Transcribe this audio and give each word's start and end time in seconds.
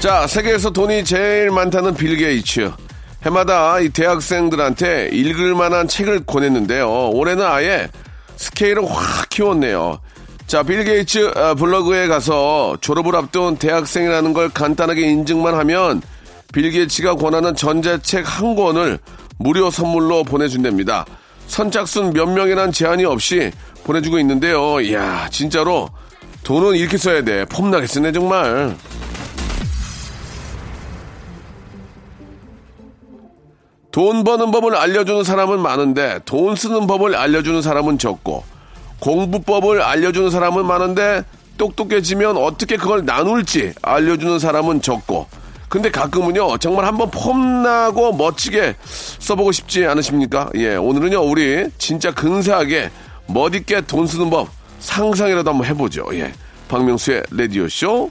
자 0.00 0.26
세계에서 0.26 0.70
돈이 0.70 1.04
제일 1.04 1.50
많다는 1.50 1.94
빌 1.94 2.16
게이츠 2.16 2.72
해마다 3.22 3.78
이 3.80 3.90
대학생들한테 3.90 5.10
읽을 5.12 5.54
만한 5.54 5.86
책을 5.86 6.24
권했는데요 6.24 7.10
올해는 7.10 7.44
아예 7.44 7.86
스케일을 8.36 8.82
확 8.84 9.28
키웠네요 9.28 10.00
자, 10.50 10.64
빌 10.64 10.82
게이츠 10.82 11.30
아, 11.36 11.54
블로그에 11.54 12.08
가서 12.08 12.76
졸업을 12.80 13.14
앞둔 13.14 13.54
대학생이라는 13.56 14.32
걸 14.32 14.48
간단하게 14.48 15.02
인증만 15.02 15.54
하면 15.54 16.02
빌 16.52 16.68
게이츠가 16.72 17.14
권하는 17.14 17.54
전자책 17.54 18.24
한 18.26 18.56
권을 18.56 18.98
무료 19.38 19.70
선물로 19.70 20.24
보내준답니다. 20.24 21.06
선착순 21.46 22.14
몇 22.14 22.26
명이란 22.26 22.72
제한이 22.72 23.04
없이 23.04 23.52
보내주고 23.84 24.18
있는데요. 24.18 24.80
이야, 24.80 25.28
진짜로 25.30 25.88
돈은 26.42 26.74
이렇게 26.74 26.96
써야 26.98 27.22
돼. 27.22 27.44
폼나게 27.44 27.86
쓰네, 27.86 28.10
정말. 28.10 28.76
돈 33.90 34.22
버는 34.22 34.50
법을 34.50 34.76
알려주는 34.76 35.24
사람은 35.24 35.60
많은데 35.60 36.20
돈 36.24 36.54
쓰는 36.54 36.86
법을 36.86 37.16
알려주는 37.16 37.60
사람은 37.60 37.98
적고 37.98 38.44
공부법을 39.00 39.82
알려주는 39.82 40.30
사람은 40.30 40.64
많은데 40.64 41.24
똑똑해지면 41.58 42.36
어떻게 42.36 42.76
그걸 42.76 43.04
나눌지 43.04 43.74
알려주는 43.82 44.38
사람은 44.38 44.80
적고 44.82 45.26
근데 45.68 45.90
가끔은요 45.90 46.58
정말 46.58 46.84
한번 46.84 47.10
폼나고 47.10 48.12
멋지게 48.14 48.76
써보고 48.84 49.52
싶지 49.52 49.86
않으십니까? 49.86 50.50
예 50.56 50.76
오늘은요 50.76 51.22
우리 51.22 51.68
진짜 51.78 52.12
근사하게 52.12 52.90
멋있게 53.26 53.82
돈 53.82 54.06
쓰는 54.06 54.30
법 54.30 54.48
상상이라도 54.80 55.50
한번 55.50 55.66
해보죠. 55.66 56.06
예 56.14 56.32
박명수의 56.68 57.24
라디오 57.30 57.68
쇼 57.68 58.10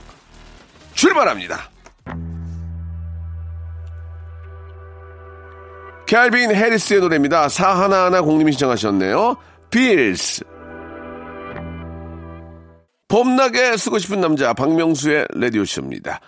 출발합니다. 0.94 1.69
캘빈 6.10 6.52
해리스의 6.52 7.00
노래입니다. 7.02 7.48
사하나하나 7.48 8.20
공님이 8.22 8.50
신청하셨네요. 8.50 9.36
Feels. 9.70 10.42
폼나게 13.06 13.76
쓰고 13.76 13.98
싶은 13.98 14.20
남자 14.20 14.52
박명수의 14.52 15.28
라디오쇼입니다. 15.36 16.18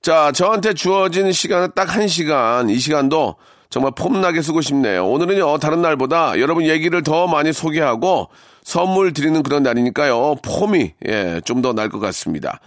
자, 0.00 0.32
저한테 0.32 0.72
주어진 0.72 1.32
시간은 1.32 1.72
딱 1.74 1.94
한 1.94 2.08
시간. 2.08 2.70
이 2.70 2.78
시간도 2.78 3.36
정말 3.68 3.92
폼나게 3.94 4.40
쓰고 4.40 4.62
싶네요. 4.62 5.06
오늘은요, 5.06 5.58
다른 5.58 5.82
날보다 5.82 6.40
여러분 6.40 6.64
얘기를 6.64 7.02
더 7.02 7.26
많이 7.26 7.52
소개하고 7.52 8.30
선물 8.64 9.12
드리는 9.12 9.42
그런 9.42 9.62
날이니까요. 9.62 10.36
폼이, 10.42 10.94
예, 11.08 11.42
좀 11.44 11.60
더 11.60 11.74
날 11.74 11.90
것 11.90 11.98
같습니다. 11.98 12.58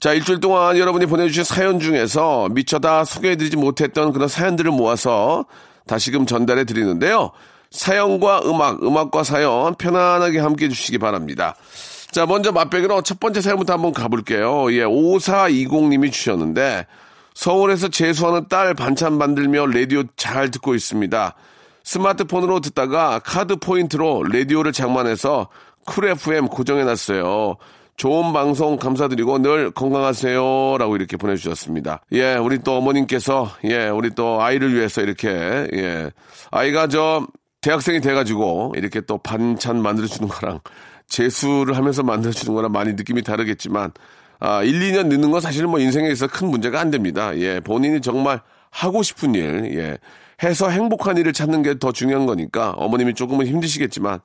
자, 0.00 0.14
일주일 0.14 0.40
동안 0.40 0.78
여러분이 0.78 1.04
보내주신 1.04 1.44
사연 1.44 1.80
중에서 1.80 2.48
미처 2.48 2.78
다 2.78 3.04
소개해드리지 3.04 3.58
못했던 3.58 4.10
그런 4.14 4.26
사연들을 4.26 4.70
모아서 4.70 5.44
다시금 5.86 6.26
전달해 6.26 6.64
드리는데요. 6.64 7.30
사연과 7.70 8.42
음악, 8.44 8.82
음악과 8.82 9.24
사연 9.24 9.74
편안하게 9.74 10.38
함께 10.38 10.66
해주시기 10.66 10.98
바랍니다. 10.98 11.56
자, 12.12 12.26
먼저 12.26 12.52
맛배기로 12.52 13.02
첫 13.02 13.18
번째 13.18 13.40
사연부터 13.40 13.72
한번 13.72 13.92
가볼게요. 13.92 14.72
예, 14.72 14.84
5420님이 14.84 16.12
주셨는데, 16.12 16.86
서울에서 17.34 17.88
재수하는 17.88 18.46
딸 18.48 18.74
반찬 18.74 19.18
만들며 19.18 19.66
라디오 19.66 20.04
잘 20.16 20.52
듣고 20.52 20.76
있습니다. 20.76 21.34
스마트폰으로 21.82 22.60
듣다가 22.60 23.18
카드 23.18 23.56
포인트로 23.56 24.22
라디오를 24.22 24.72
장만해서 24.72 25.48
Cool 25.84 26.06
FM 26.06 26.46
고정해놨어요. 26.46 27.56
좋은 27.96 28.32
방송 28.32 28.76
감사드리고 28.76 29.38
늘 29.38 29.70
건강하세요. 29.70 30.78
라고 30.78 30.96
이렇게 30.96 31.16
보내주셨습니다. 31.16 32.02
예, 32.12 32.34
우리 32.34 32.58
또 32.58 32.76
어머님께서, 32.76 33.50
예, 33.64 33.88
우리 33.88 34.10
또 34.10 34.42
아이를 34.42 34.74
위해서 34.74 35.00
이렇게, 35.00 35.28
예, 35.28 36.10
아이가 36.50 36.88
저 36.88 37.26
대학생이 37.60 38.00
돼가지고 38.00 38.74
이렇게 38.76 39.00
또 39.00 39.18
반찬 39.18 39.80
만들어주는 39.80 40.28
거랑 40.28 40.60
재수를 41.06 41.76
하면서 41.76 42.02
만들어주는 42.02 42.52
거랑 42.52 42.72
많이 42.72 42.94
느낌이 42.94 43.22
다르겠지만, 43.22 43.92
아, 44.40 44.62
1, 44.64 44.80
2년 44.80 45.06
늦는 45.06 45.30
건 45.30 45.40
사실은 45.40 45.70
뭐 45.70 45.78
인생에 45.78 46.10
있어 46.10 46.26
큰 46.26 46.48
문제가 46.48 46.80
안 46.80 46.90
됩니다. 46.90 47.36
예, 47.38 47.60
본인이 47.60 48.00
정말 48.00 48.40
하고 48.70 49.04
싶은 49.04 49.36
일, 49.36 49.70
예, 49.78 49.98
해서 50.42 50.68
행복한 50.68 51.16
일을 51.16 51.32
찾는 51.32 51.62
게 51.62 51.74
더 51.78 51.92
중요한 51.92 52.26
거니까 52.26 52.70
어머님이 52.72 53.14
조금은 53.14 53.46
힘드시겠지만, 53.46 54.18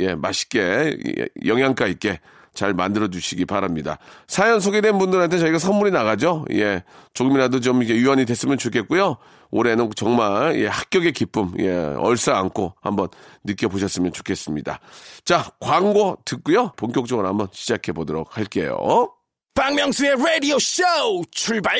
예, 0.00 0.14
맛있게, 0.14 0.96
예, 1.18 1.26
영양가 1.46 1.86
있게 1.86 2.20
잘 2.54 2.72
만들어 2.74 3.08
주시기 3.08 3.44
바랍니다. 3.44 3.98
사연 4.26 4.60
소개된 4.60 4.98
분들한테 4.98 5.38
저희가 5.38 5.58
선물이 5.58 5.90
나가죠. 5.90 6.44
예. 6.52 6.84
조금이라도 7.12 7.60
좀 7.60 7.82
이게 7.82 7.94
유언이 7.94 8.24
됐으면 8.24 8.58
좋겠고요. 8.58 9.16
올해는 9.50 9.90
정말 9.94 10.58
예, 10.60 10.66
합격의 10.66 11.12
기쁨 11.12 11.52
예, 11.60 11.72
얼싸 11.72 12.36
안고 12.36 12.74
한번 12.80 13.08
느껴보셨으면 13.44 14.12
좋겠습니다. 14.12 14.80
자, 15.24 15.50
광고 15.60 16.18
듣고요. 16.24 16.72
본격적으로 16.76 17.28
한번 17.28 17.48
시작해 17.52 17.92
보도록 17.92 18.36
할게요. 18.36 19.12
박명수의 19.54 20.12
Radio 20.12 20.56
Show 20.56 21.24
출발. 21.30 21.78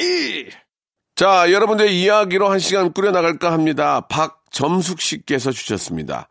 자, 1.17 1.51
여러분들 1.51 1.91
이야기로 1.91 2.49
한 2.49 2.59
시간 2.59 2.93
꾸려나갈까 2.93 3.53
합니다. 3.53 4.03
박점숙 4.03 5.01
씨께서 5.01 5.51
주셨습니다. 5.51 6.29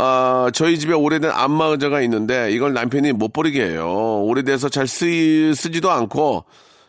아, 0.00 0.48
저희 0.54 0.78
집에 0.78 0.92
오래된 0.94 1.28
안마 1.30 1.66
의자가 1.66 2.00
있는데 2.02 2.52
이걸 2.52 2.72
남편이 2.72 3.12
못 3.12 3.32
버리게 3.32 3.64
해요. 3.64 4.22
오래돼서 4.22 4.68
잘 4.68 4.86
쓰, 4.86 5.52
쓰지도 5.56 5.90
않고 5.90 6.44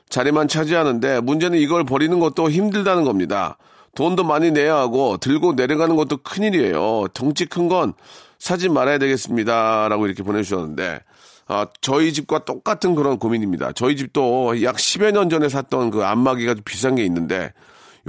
자리만 0.10 0.48
차지하는데 0.48 1.22
문제는 1.22 1.58
이걸 1.58 1.84
버리는 1.86 2.20
것도 2.20 2.52
힘들다는 2.52 3.06
겁니다. 3.06 3.58
돈도 3.96 4.24
많이 4.24 4.52
내야 4.52 4.76
하고 4.76 5.18
들고 5.18 5.54
내려가는 5.54 5.96
것도 5.96 6.18
큰일이에요. 6.18 7.08
덩치 7.14 7.46
큰 7.48 7.68
건 7.68 7.94
사지 8.38 8.70
말아야 8.70 9.00
되겠습니다. 9.00 9.90
라고 9.90 10.06
이렇게 10.06 10.22
보내주셨는데 10.22 11.00
아, 11.48 11.66
저희 11.82 12.14
집과 12.14 12.46
똑같은 12.46 12.94
그런 12.94 13.18
고민입니다. 13.18 13.72
저희 13.74 13.96
집도 13.96 14.62
약 14.62 14.76
10여 14.76 15.12
년 15.12 15.32
전에 15.32 15.50
샀던 15.50 15.90
그 15.90 16.04
안마기가 16.06 16.54
좀 16.54 16.64
비싼 16.64 16.94
게 16.94 17.04
있는데 17.06 17.54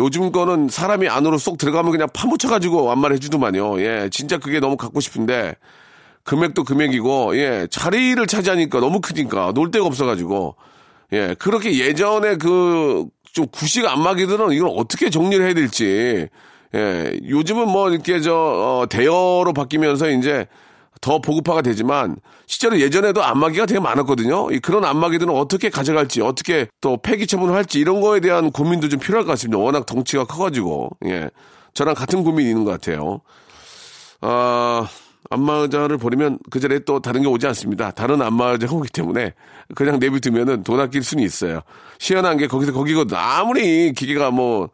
요즘 0.00 0.33
거는 0.33 0.69
사람이 0.69 1.09
안으로 1.09 1.38
쏙 1.38 1.59
들어가면 1.59 1.93
그냥 1.93 2.09
파묻혀가지고 2.12 2.91
안마를 2.91 3.16
해주더만요. 3.16 3.81
예, 3.81 4.09
진짜 4.11 4.38
그게 4.38 4.59
너무 4.59 4.77
갖고 4.77 5.00
싶은데 5.00 5.55
금액도 6.25 6.65
금액이고 6.65 7.37
예, 7.37 7.69
자리를 7.71 8.27
차지하니까 8.27 8.81
너무 8.81 9.00
크니까 9.00 9.53
놀 9.53 9.71
데가 9.71 9.87
없어가지고 9.87 10.56
예, 11.12 11.34
그렇게 11.38 11.78
예전에 11.78 12.37
그 12.37 13.06
좀 13.33 13.47
구식 13.49 13.87
안마기들은 13.87 14.52
이걸 14.52 14.70
어떻게 14.76 15.11
정리를 15.11 15.44
해야 15.44 15.55
될지 15.55 16.29
예, 16.75 17.19
요즘은 17.29 17.69
뭐 17.69 17.91
이렇게 17.91 18.20
저 18.20 18.35
어, 18.35 18.87
대여로 18.88 19.53
바뀌면서 19.55 20.11
이제 20.11 20.46
더 21.00 21.20
보급화가 21.20 21.62
되지만 21.62 22.17
실제로 22.47 22.79
예전에도 22.79 23.23
안마기가 23.23 23.67
되게 23.67 23.81
많았거든요. 23.81 24.50
이 24.50 24.58
그런 24.58 24.85
안마기들은 24.85 25.35
어떻게 25.35 25.70
가져갈지 25.70 26.20
어떻게 26.20 26.69
또 26.81 26.99
폐기 26.99 27.26
처분을 27.26 27.55
할지 27.55 27.79
이런 27.79 28.00
거에 28.00 28.20
대한 28.20 28.50
고민도 28.50 28.88
좀 28.88 29.00
필요할 29.00 29.25
것 29.25 29.32
같습니다. 29.32 29.58
워낙 29.58 29.87
덩치가 29.87 30.25
커가지고 30.25 30.91
예 31.06 31.31
저랑 31.75 31.94
같은 31.94 32.23
고민이 32.23 32.50
있는 32.50 32.64
것 32.64 32.73
같아요. 32.73 33.20
아 34.20 34.87
안마의자를 35.31 35.97
버리면 35.97 36.38
그 36.50 36.61
자리에 36.61 36.81
또 36.81 37.00
다른 37.00 37.23
게 37.23 37.29
오지 37.29 37.46
않습니다. 37.46 37.91
다른 37.93 38.20
안마의자가 38.20 38.75
오기 38.75 38.91
때문에 38.91 39.32
그냥 39.75 39.99
내비두면은 39.99 40.64
돈 40.64 40.81
아낄 40.81 41.03
수는 41.03 41.25
있어요. 41.25 41.61
시원한 41.99 42.37
게 42.37 42.46
거기서 42.46 42.73
거기거든. 42.73 43.17
아무리 43.17 43.93
기계가 43.93 44.31
뭐 44.31 44.70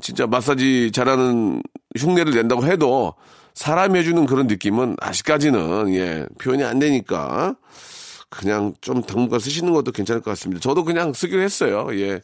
진짜 0.00 0.26
마사지 0.26 0.90
잘하는 0.92 1.62
흉내를 1.98 2.32
낸다고 2.34 2.64
해도 2.64 3.14
사람이 3.54 3.98
해주는 3.98 4.26
그런 4.26 4.46
느낌은 4.46 4.96
아직까지는 5.00 5.94
예 5.94 6.26
표현이 6.40 6.64
안 6.64 6.78
되니까 6.78 7.56
그냥 8.30 8.74
좀 8.80 9.02
당분간 9.02 9.40
쓰시는 9.40 9.72
것도 9.72 9.92
괜찮을 9.92 10.22
것 10.22 10.30
같습니다. 10.30 10.60
저도 10.60 10.84
그냥 10.84 11.12
쓰기로 11.12 11.42
했어요. 11.42 11.88
예. 11.92 12.20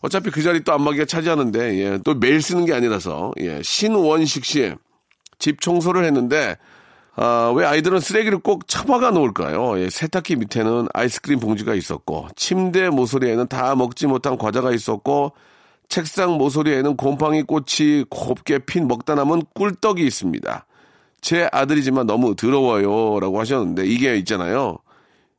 어차피 0.00 0.30
그 0.30 0.42
자리 0.42 0.62
또 0.64 0.72
안마기가 0.72 1.04
차지하는데 1.04 1.78
예. 1.78 1.98
또 2.04 2.14
매일 2.14 2.40
쓰는 2.40 2.64
게 2.64 2.72
아니라서 2.72 3.32
예. 3.40 3.62
신원식 3.62 4.44
씨 4.44 4.74
집 5.38 5.60
청소를 5.60 6.04
했는데 6.04 6.56
아, 7.16 7.52
왜 7.56 7.66
아이들은 7.66 7.98
쓰레기를 7.98 8.38
꼭 8.38 8.68
처박아 8.68 9.10
놓을까요? 9.10 9.80
예, 9.80 9.90
세탁기 9.90 10.36
밑에는 10.36 10.86
아이스크림 10.94 11.40
봉지가 11.40 11.74
있었고, 11.74 12.28
침대 12.36 12.90
모서리에는 12.90 13.48
다 13.48 13.74
먹지 13.74 14.06
못한 14.06 14.38
과자가 14.38 14.70
있었고, 14.70 15.32
책상 15.88 16.36
모서리에는 16.36 16.96
곰팡이 16.96 17.42
꽃이 17.42 18.04
곱게 18.10 18.60
핀 18.60 18.88
먹다 18.88 19.14
남은 19.14 19.42
꿀떡이 19.54 20.06
있습니다. 20.06 20.66
제 21.20 21.48
아들이지만 21.50 22.06
너무 22.06 22.36
더러워요. 22.36 23.20
라고 23.20 23.40
하셨는데, 23.40 23.86
이게 23.86 24.16
있잖아요. 24.16 24.78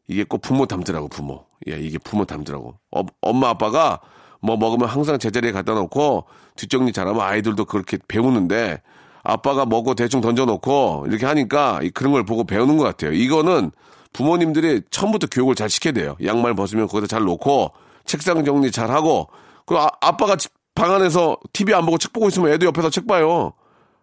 이게 0.07 0.23
꼭 0.23 0.41
부모 0.41 0.65
닮더라고, 0.65 1.07
부모. 1.07 1.45
예, 1.69 1.79
이게 1.79 1.97
부모 1.97 2.25
닮더라고. 2.25 2.75
어, 2.91 3.01
엄마, 3.21 3.49
아빠가 3.49 3.99
뭐 4.41 4.57
먹으면 4.57 4.89
항상 4.89 5.19
제자리에 5.19 5.51
갖다 5.51 5.73
놓고, 5.73 6.25
뒷정리 6.55 6.91
잘하면 6.91 7.21
아이들도 7.21 7.65
그렇게 7.65 7.97
배우는데, 8.07 8.81
아빠가 9.23 9.65
먹고 9.65 9.95
대충 9.95 10.21
던져놓고 10.21 11.05
이렇게 11.07 11.25
하니까 11.25 11.81
그런 11.93 12.13
걸 12.13 12.25
보고 12.25 12.43
배우는 12.45 12.77
것 12.77 12.83
같아요. 12.83 13.11
이거는 13.11 13.71
부모님들이 14.13 14.81
처음부터 14.89 15.27
교육을 15.27 15.55
잘 15.55 15.69
시켜야 15.69 15.93
돼요. 15.93 16.15
양말 16.23 16.55
벗으면 16.55 16.87
거기다 16.87 17.07
잘 17.07 17.23
놓고 17.23 17.71
책상 18.05 18.43
정리 18.43 18.71
잘 18.71 18.89
하고 18.91 19.27
그 19.69 19.77
아, 19.77 19.87
아빠가 20.01 20.35
방 20.73 20.91
안에서 20.95 21.37
TV 21.53 21.75
안 21.75 21.85
보고 21.85 21.99
책 21.99 22.11
보고 22.11 22.27
있으면 22.27 22.51
애도 22.53 22.65
옆에서 22.65 22.89
책 22.89 23.05
봐요. 23.05 23.53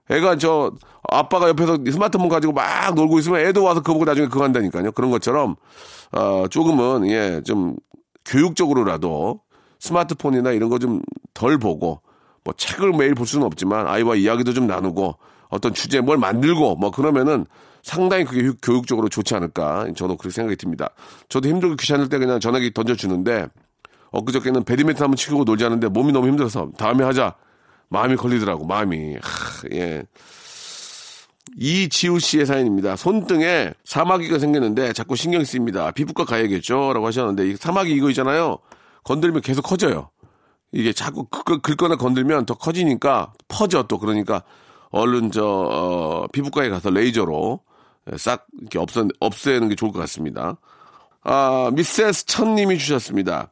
애가 0.08 0.36
저 0.38 0.70
아빠가 1.10 1.48
옆에서 1.48 1.78
스마트폰 1.90 2.28
가지고 2.28 2.52
막 2.52 2.94
놀고 2.94 3.18
있으면 3.18 3.40
애도 3.40 3.64
와서 3.64 3.80
그거 3.80 3.94
보고 3.94 4.04
나중에 4.04 4.28
그거 4.28 4.44
한다니까요. 4.44 4.92
그런 4.92 5.10
것처럼 5.10 5.56
어 6.12 6.46
조금은 6.48 7.08
예 7.08 7.40
좀 7.44 7.74
교육적으로라도 8.24 9.40
스마트폰이나 9.80 10.52
이런 10.52 10.68
거 10.70 10.78
좀 10.78 11.02
덜 11.34 11.58
보고 11.58 12.00
뭐 12.44 12.54
책을 12.56 12.92
매일 12.92 13.16
볼 13.16 13.26
수는 13.26 13.44
없지만 13.44 13.88
아이와 13.88 14.14
이야기도 14.14 14.52
좀 14.54 14.68
나누고 14.68 15.16
어떤 15.48 15.74
주제에 15.74 16.00
뭘 16.00 16.16
만들고 16.16 16.76
뭐 16.76 16.92
그러면은 16.92 17.44
상당히 17.82 18.24
그게 18.24 18.52
교육적으로 18.62 19.08
좋지 19.08 19.34
않을까 19.34 19.86
저도 19.96 20.16
그렇게 20.16 20.32
생각이 20.32 20.56
듭니다. 20.56 20.90
저도 21.28 21.48
힘들고 21.48 21.74
귀찮을 21.74 22.08
때 22.08 22.18
그냥 22.18 22.38
전화기 22.38 22.72
던져주는데 22.72 23.48
엊그저께는 24.12 24.64
배드민턴 24.64 25.04
한번 25.04 25.16
치고 25.16 25.44
놀자는데 25.44 25.88
몸이 25.88 26.12
너무 26.12 26.28
힘들어서 26.28 26.70
다음에 26.76 27.04
하자 27.04 27.34
마음이 27.88 28.16
걸리더라고 28.16 28.66
마음이 28.66 29.14
하, 29.14 29.68
예. 29.72 30.04
이지우 31.56 32.18
씨의 32.18 32.44
사연입니다. 32.44 32.96
손등에 32.96 33.72
사마귀가 33.84 34.38
생겼는데 34.38 34.92
자꾸 34.92 35.16
신경 35.16 35.44
쓰입니다. 35.44 35.90
피부과 35.92 36.24
가야겠죠? 36.24 36.92
라고 36.92 37.06
하셨는데 37.06 37.48
이 37.48 37.56
사마귀 37.56 37.92
이거 37.92 38.10
있잖아요. 38.10 38.58
건들면 39.04 39.42
계속 39.42 39.62
커져요. 39.62 40.10
이게 40.72 40.92
자꾸 40.92 41.24
긁거나 41.26 41.96
건들면 41.96 42.46
더 42.46 42.54
커지니까 42.54 43.32
퍼져 43.48 43.84
또 43.84 43.98
그러니까 43.98 44.42
얼른 44.90 45.30
저 45.30 45.44
어, 45.46 46.26
피부과에 46.32 46.68
가서 46.68 46.90
레이저로 46.90 47.60
싹 48.18 48.46
이렇게 48.60 48.78
없애 48.78 49.02
없애는 49.20 49.68
게 49.68 49.74
좋을 49.74 49.92
것 49.92 49.98
같습니다. 50.00 50.58
아 51.22 51.70
미세스 51.72 52.26
천님이 52.26 52.78
주셨습니다. 52.78 53.50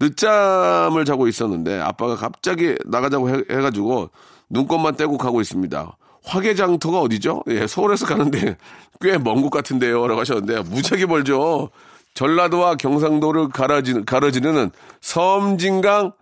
늦잠을 0.00 1.04
자고 1.04 1.26
있었는데 1.28 1.80
아빠가 1.80 2.14
갑자기 2.16 2.76
나가자고 2.86 3.30
해, 3.30 3.42
해가지고 3.50 4.10
눈곱만 4.50 4.96
떼고 4.96 5.18
가고 5.18 5.40
있습니다. 5.40 5.96
화개장터가 6.24 7.00
어디죠? 7.00 7.42
예, 7.48 7.66
서울에서 7.66 8.06
가는데 8.06 8.56
꽤 9.00 9.16
먼 9.18 9.40
곳 9.42 9.50
같은데요. 9.50 10.06
라고 10.08 10.20
하셨는데 10.20 10.62
무지하게 10.70 11.06
멀죠. 11.06 11.70
전라도와 12.14 12.74
경상도를 12.76 13.48
가로지는, 13.50 14.04
가로지르는 14.04 14.70
섬진강 15.00 16.12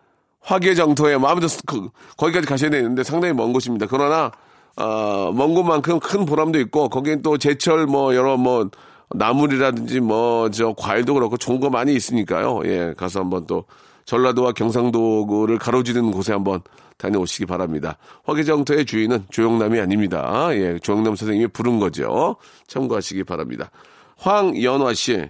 화계정토에 0.43 1.17
마음대로 1.19 1.49
그, 1.67 1.89
거기까지 2.17 2.47
가셔야 2.47 2.71
되는데 2.71 3.03
상당히 3.03 3.35
먼 3.35 3.53
곳입니다. 3.53 3.87
그러나 3.89 4.31
어, 4.77 5.33
먼 5.35 5.55
곳만큼 5.55 5.99
큰 6.01 6.27
보람도 6.27 6.61
있고 6.61 6.89
거기엔 6.91 7.23
또 7.23 7.39
제철 7.39 7.87
뭐 7.87 8.15
여러 8.15 8.37
뭐 8.37 8.69
나물이라든지 9.15 10.01
뭐 10.01 10.51
저 10.51 10.75
과일도 10.77 11.15
그렇고 11.15 11.37
좋은 11.37 11.61
거 11.61 11.71
많이 11.71 11.95
있으니까요. 11.95 12.63
예, 12.65 12.95
가서 12.97 13.21
한번 13.21 13.47
또 13.47 13.65
전라도와 14.05 14.53
경상도를 14.53 15.59
가로지르는 15.59 16.13
곳에 16.13 16.33
한번 16.33 16.61
다녀오시기 16.97 17.47
바랍니다. 17.47 17.99
화계정토의 18.25 18.87
주인은 18.87 19.27
조영남이 19.31 19.79
아닙니다. 19.81 20.49
예, 20.53 20.79
조영남 20.79 21.17
선생님이 21.17 21.49
부른 21.49 21.79
거죠. 21.79 22.37
참고하시기 22.69 23.25
바랍니다. 23.25 23.71
황연화 24.19 24.95
씨, 24.95 25.29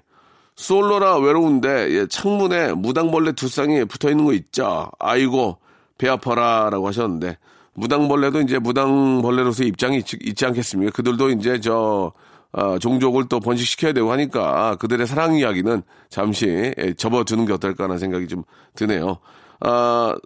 솔로라 0.54 1.18
외로운데 1.18 1.90
예, 1.90 2.06
창문에 2.06 2.72
무당벌레 2.74 3.32
두 3.32 3.48
쌍이 3.48 3.84
붙어 3.84 4.10
있는 4.10 4.24
거 4.24 4.32
있죠. 4.34 4.90
아이고 4.98 5.58
배 5.98 6.08
아파라라고 6.08 6.86
하셨는데 6.88 7.38
무당벌레도 7.74 8.40
이제 8.42 8.58
무당벌레로서 8.58 9.64
입장이 9.64 9.98
있지, 9.98 10.18
있지 10.22 10.46
않겠습니까? 10.46 10.92
그들도 10.92 11.30
이제 11.30 11.60
저 11.60 12.12
어, 12.56 12.78
종족을 12.78 13.28
또 13.28 13.38
번식시켜야 13.38 13.92
되고 13.92 14.10
하니까 14.10 14.76
그들의 14.76 15.06
사랑 15.06 15.36
이야기는 15.36 15.82
잠시 16.08 16.72
예, 16.78 16.94
접어두는 16.94 17.44
게 17.44 17.52
어떨까라는 17.52 17.98
생각이 17.98 18.26
좀 18.28 18.44
드네요. 18.74 19.18
아, 19.60 20.16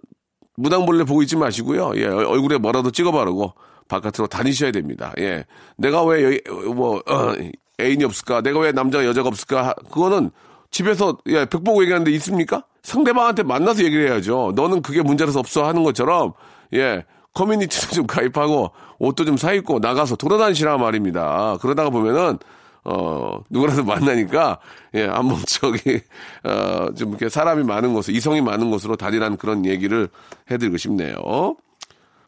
무당벌레 0.55 1.03
보고 1.03 1.21
있지 1.21 1.35
마시고요. 1.35 1.91
예, 1.95 2.05
얼굴에 2.05 2.57
뭐라도 2.57 2.89
찍어 2.89 3.11
바르고 3.11 3.53
바깥으로 3.89 4.27
다니셔야 4.27 4.71
됩니다. 4.71 5.11
예. 5.19 5.43
내가 5.75 6.03
왜, 6.05 6.39
뭐, 6.73 6.99
어, 6.99 7.33
애인이 7.81 8.05
없을까? 8.05 8.39
내가 8.41 8.59
왜 8.59 8.71
남자가 8.71 9.05
여자가 9.05 9.27
없을까? 9.27 9.73
그거는 9.91 10.31
집에서 10.69 11.17
예, 11.27 11.43
백 11.43 11.65
보고 11.65 11.81
얘기하는데 11.81 12.09
있습니까? 12.11 12.63
상대방한테 12.81 13.43
만나서 13.43 13.83
얘기를 13.83 14.07
해야죠. 14.07 14.53
너는 14.55 14.81
그게 14.81 15.01
문제라서 15.01 15.39
없어 15.39 15.67
하는 15.67 15.83
것처럼 15.83 16.31
예. 16.73 17.03
커뮤니티도 17.33 17.95
좀 17.95 18.07
가입하고 18.07 18.71
옷도 18.99 19.25
좀 19.25 19.37
사입고 19.37 19.79
나가서 19.79 20.15
돌아다니시라 20.15 20.77
말입니다. 20.77 21.57
그러다가 21.61 21.89
보면은 21.89 22.37
어 22.83 23.39
누구라도 23.49 23.83
만나니까 23.83 24.59
예 24.95 25.05
한번 25.05 25.37
저기 25.47 26.01
어 26.43 26.89
좀 26.97 27.09
이렇게 27.09 27.29
사람이 27.29 27.63
많은 27.63 27.93
곳, 27.93 28.09
이성이 28.09 28.41
많은 28.41 28.71
곳으로 28.71 28.95
다니라는 28.95 29.37
그런 29.37 29.65
얘기를 29.65 30.09
해드리고 30.49 30.77
싶네요. 30.77 31.15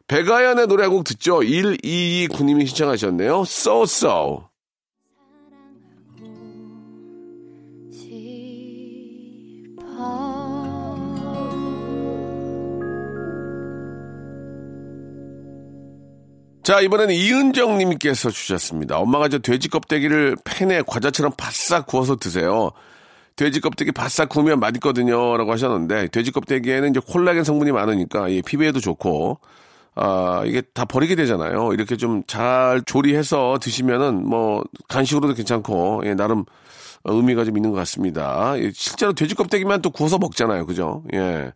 배가연의 0.06 0.66
노래 0.68 0.84
한 0.84 0.92
곡 0.92 1.04
듣죠. 1.04 1.40
122구님이 1.40 2.66
신청하셨네요. 2.68 3.40
So 3.46 3.82
So. 3.82 4.44
자, 16.64 16.80
이번에는 16.80 17.14
이은정 17.14 17.76
님께서 17.76 18.30
주셨습니다. 18.30 18.96
엄마가 18.96 19.28
저 19.28 19.38
돼지 19.38 19.68
껍데기를 19.68 20.34
팬에 20.44 20.80
과자처럼 20.86 21.32
바싹 21.36 21.86
구워서 21.86 22.16
드세요. 22.16 22.70
돼지 23.36 23.60
껍데기 23.60 23.92
바싹 23.92 24.30
구우면 24.30 24.60
맛있거든요. 24.60 25.36
라고 25.36 25.52
하셨는데, 25.52 26.08
돼지 26.08 26.30
껍데기에는 26.32 26.88
이제 26.88 27.00
콜라겐 27.06 27.44
성분이 27.44 27.70
많으니까, 27.70 28.30
예, 28.32 28.40
피부에도 28.40 28.80
좋고, 28.80 29.40
아, 29.94 30.42
이게 30.46 30.62
다 30.62 30.86
버리게 30.86 31.16
되잖아요. 31.16 31.74
이렇게 31.74 31.96
좀 31.98 32.22
잘 32.26 32.80
조리해서 32.86 33.58
드시면은 33.60 34.26
뭐, 34.26 34.64
간식으로도 34.88 35.34
괜찮고, 35.34 36.04
예, 36.06 36.14
나름 36.14 36.46
의미가 37.04 37.44
좀 37.44 37.58
있는 37.58 37.72
것 37.72 37.76
같습니다. 37.76 38.54
예, 38.56 38.70
실제로 38.72 39.12
돼지 39.12 39.34
껍데기만 39.34 39.82
또 39.82 39.90
구워서 39.90 40.16
먹잖아요. 40.16 40.64
그죠? 40.64 41.02
예. 41.12 41.52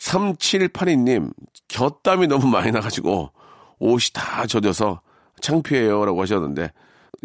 3782님, 0.00 1.30
곁땀이 1.68 2.26
너무 2.26 2.48
많이 2.48 2.72
나가지고, 2.72 3.30
옷이 3.78 4.12
다 4.12 4.46
젖어서 4.46 5.00
창피해요라고 5.40 6.22
하셨는데 6.22 6.72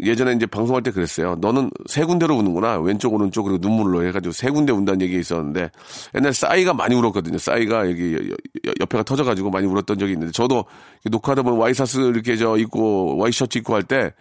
예전에 0.02 0.34
이제 0.34 0.46
방송할 0.46 0.82
때 0.82 0.92
그랬어요. 0.92 1.36
너는 1.42 1.72
세 1.88 2.06
군데로 2.06 2.38
우는구나. 2.38 2.80
왼쪽, 2.80 3.14
오른쪽, 3.14 3.44
그리고 3.44 3.58
눈물로 3.60 4.06
해가지고 4.08 4.32
세 4.32 4.50
군데 4.50 4.72
운다는 4.72 5.02
얘기 5.02 5.20
있었는데 5.20 5.72
옛날 6.16 6.34
싸이가 6.34 6.74
많이 6.74 6.96
울었거든요. 6.96 7.38
싸이가 7.38 7.90
여기 7.90 8.34
옆에가 8.80 9.04
터져가지고 9.04 9.50
많이 9.50 9.68
울었던 9.68 9.98
적이 9.98 10.14
있는데 10.14 10.32
저도 10.32 10.66
녹화하다 11.04 11.42
보면 11.42 11.60
와이셔츠 11.60 12.00
이렇게 12.00 12.38
저 12.38 12.58
입고 12.58 13.18
와이셔츠 13.18 13.58
입고 13.58 13.76
할 13.76 13.84
때 13.84 14.14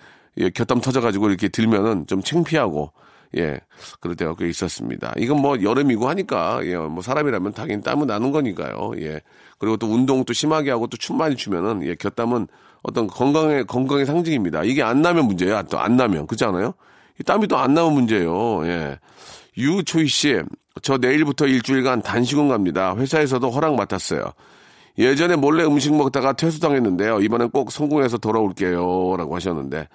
곁담 0.54 0.80
터져가지고 0.80 1.28
이렇게 1.28 1.48
들면은 1.48 2.06
좀 2.06 2.22
창피하고 2.22 2.92
예, 3.36 3.60
그럴 4.00 4.16
때가 4.16 4.34
꽤 4.36 4.48
있었습니다. 4.48 5.12
이건 5.18 5.42
뭐 5.42 5.60
여름이고 5.60 6.08
하니까, 6.08 6.60
예, 6.64 6.76
뭐 6.76 7.02
사람이라면 7.02 7.52
당연히 7.52 7.82
땀은 7.82 8.06
나는 8.06 8.32
거니까요. 8.32 8.92
예. 9.00 9.20
그리고 9.58 9.76
또 9.76 9.86
운동 9.88 10.24
또 10.24 10.32
심하게 10.32 10.70
하고 10.70 10.86
또 10.86 10.96
춤 10.96 11.18
많이 11.18 11.36
추면은, 11.36 11.82
예, 11.84 11.94
곁땀은 11.94 12.48
어떤 12.82 13.06
건강의, 13.06 13.66
건강의 13.66 14.06
상징입니다. 14.06 14.62
이게 14.64 14.82
안 14.82 15.02
나면 15.02 15.26
문제야. 15.26 15.62
또 15.62 15.78
안 15.78 15.96
나면. 15.96 16.26
그렇지 16.26 16.44
않아요? 16.44 16.74
이 17.20 17.24
땀이 17.24 17.48
또 17.48 17.56
안 17.56 17.74
나면 17.74 17.92
문제예요. 17.92 18.66
예. 18.66 18.98
유초희 19.56 20.06
씨, 20.06 20.40
저 20.82 20.96
내일부터 20.98 21.46
일주일간 21.46 22.02
단식원 22.02 22.48
갑니다. 22.48 22.94
회사에서도 22.96 23.50
허락 23.50 23.74
맡았어요. 23.74 24.32
예전에 24.96 25.36
몰래 25.36 25.64
음식 25.64 25.94
먹다가 25.94 26.32
퇴소당했는데요. 26.34 27.20
이번엔 27.20 27.50
꼭 27.50 27.72
성공해서 27.72 28.18
돌아올게요. 28.18 29.16
라고 29.16 29.34
하셨는데, 29.34 29.88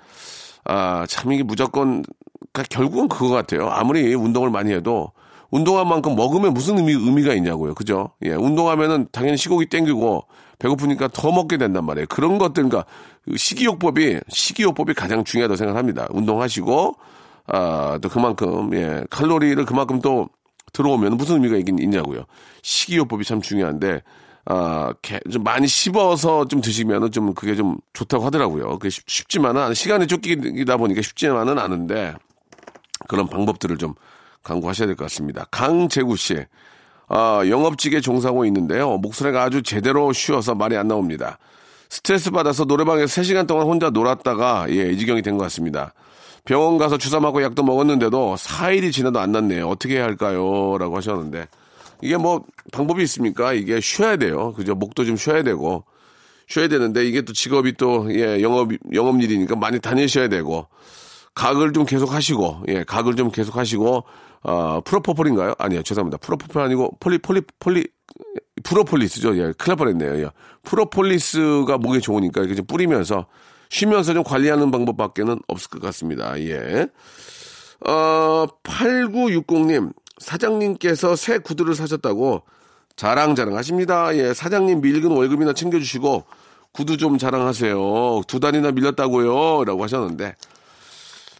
아, 0.65 1.05
참 1.07 1.31
이게 1.31 1.43
무조건 1.43 2.03
그러니까 2.51 2.63
결국은 2.69 3.07
그거 3.07 3.29
같아요. 3.29 3.69
아무리 3.69 4.13
운동을 4.13 4.49
많이 4.49 4.71
해도 4.73 5.11
운동한 5.53 5.87
만큼 5.87 6.15
먹으면 6.15 6.51
무슨 6.51 6.79
의미, 6.79 6.93
의미가 6.93 7.35
있냐고요. 7.35 7.75
그죠? 7.75 8.09
예, 8.23 8.33
운동하면은 8.33 9.07
당연히 9.11 9.37
식욕이 9.37 9.67
땡기고 9.67 10.25
배고프니까 10.57 11.09
더 11.09 11.31
먹게 11.31 11.57
된단 11.57 11.85
말이에요. 11.85 12.07
그런 12.09 12.39
것들, 12.39 12.67
그러니까 12.67 12.85
식이요법이, 13.35 14.21
식이요법이 14.29 14.95
가장 14.95 15.23
중요하다고 15.23 15.55
생각합니다. 15.55 16.07
운동하시고, 16.09 16.95
아, 17.45 17.99
또 18.01 18.09
그만큼, 18.09 18.73
예, 18.73 19.03
칼로리를 19.11 19.63
그만큼 19.65 20.01
또 20.01 20.27
들어오면 20.73 21.17
무슨 21.17 21.35
의미가 21.35 21.57
있긴 21.57 21.77
있냐고요. 21.77 22.25
식이요법이 22.63 23.23
참 23.23 23.39
중요한데, 23.39 24.01
아, 24.45 24.91
좀 25.31 25.43
많이 25.43 25.67
씹어서 25.67 26.47
좀 26.47 26.61
드시면은 26.61 27.11
좀 27.11 27.35
그게 27.35 27.53
좀 27.53 27.77
좋다고 27.93 28.25
하더라고요. 28.25 28.79
그게 28.79 28.89
쉽, 28.89 29.07
쉽지만은, 29.07 29.75
시간이 29.75 30.07
쫓기다 30.07 30.77
보니까 30.77 31.03
쉽지만은 31.03 31.59
않은데, 31.59 32.15
그런 33.07 33.27
방법들을 33.27 33.77
좀 33.77 33.93
강구하셔야 34.43 34.87
될 34.87 34.95
것 34.95 35.05
같습니다. 35.05 35.45
강재구 35.51 36.15
씨. 36.17 36.37
아, 37.07 37.41
영업직에 37.47 38.01
종사하고 38.01 38.45
있는데요. 38.45 38.97
목소리가 38.97 39.43
아주 39.43 39.61
제대로 39.61 40.13
쉬어서 40.13 40.55
말이 40.55 40.75
안 40.77 40.87
나옵니다. 40.87 41.37
스트레스 41.89 42.31
받아서 42.31 42.65
노래방에서 42.65 43.21
3시간 43.21 43.45
동안 43.47 43.67
혼자 43.67 43.89
놀았다가, 43.89 44.65
예, 44.69 44.91
이 44.91 44.97
지경이 44.97 45.21
된 45.21 45.37
것 45.37 45.43
같습니다. 45.43 45.93
병원 46.45 46.77
가서 46.77 46.97
주사 46.97 47.19
맞고 47.19 47.43
약도 47.43 47.63
먹었는데도 47.63 48.35
4일이 48.35 48.91
지나도 48.91 49.19
안 49.19 49.31
낫네요. 49.31 49.67
어떻게 49.69 49.95
해야 49.97 50.03
할까요? 50.05 50.77
라고 50.77 50.97
하셨는데. 50.97 51.47
이게 52.01 52.17
뭐 52.17 52.43
방법이 52.71 53.01
있습니까? 53.03 53.53
이게 53.53 53.79
쉬어야 53.79 54.17
돼요. 54.17 54.53
그죠? 54.53 54.75
목도 54.75 55.05
좀 55.05 55.15
쉬어야 55.15 55.43
되고. 55.43 55.85
쉬어야 56.49 56.67
되는데 56.67 57.05
이게 57.05 57.21
또 57.21 57.31
직업이 57.31 57.73
또, 57.77 58.07
예, 58.13 58.41
영업, 58.41 58.71
영업일이니까 58.91 59.55
많이 59.55 59.79
다니셔야 59.79 60.27
되고. 60.27 60.67
가글 61.35 61.73
좀 61.73 61.85
계속 61.85 62.13
하시고, 62.13 62.63
예, 62.67 62.83
가글 62.83 63.15
좀 63.15 63.31
계속 63.31 63.57
하시고, 63.57 64.03
어, 64.43 64.81
프로포폴인가요? 64.83 65.55
아니요, 65.57 65.83
죄송합니다. 65.83 66.17
프로포폴 66.17 66.61
아니고 66.61 66.97
폴리, 66.99 67.17
폴리, 67.17 67.41
폴리, 67.59 67.87
프로폴리스죠. 68.63 69.37
예, 69.37 69.53
큰일 69.57 69.67
날 69.67 69.75
뻔했네요. 69.77 70.25
예. 70.25 70.29
프로폴리스가 70.63 71.77
목에 71.77 71.99
좋으니까 71.99 72.41
이렇게 72.41 72.55
좀 72.55 72.65
뿌리면서 72.65 73.27
쉬면서 73.69 74.13
좀 74.13 74.23
관리하는 74.23 74.69
방법밖에는 74.71 75.39
없을 75.47 75.69
것 75.69 75.81
같습니다. 75.81 76.39
예. 76.39 76.87
어, 77.87 78.45
8960님, 78.63 79.93
사장님께서 80.19 81.15
새 81.15 81.39
구두를 81.39 81.75
사셨다고 81.75 82.43
자랑자랑 82.95 83.55
하십니다. 83.55 84.15
예, 84.15 84.33
사장님 84.33 84.81
밀린 84.81 85.11
월급이나 85.11 85.53
챙겨주시고 85.53 86.25
구두 86.73 86.97
좀 86.97 87.17
자랑하세요. 87.17 88.23
두 88.27 88.39
달이나 88.39 88.71
밀렸다고요. 88.71 89.63
라고 89.65 89.83
하셨는데 89.83 90.35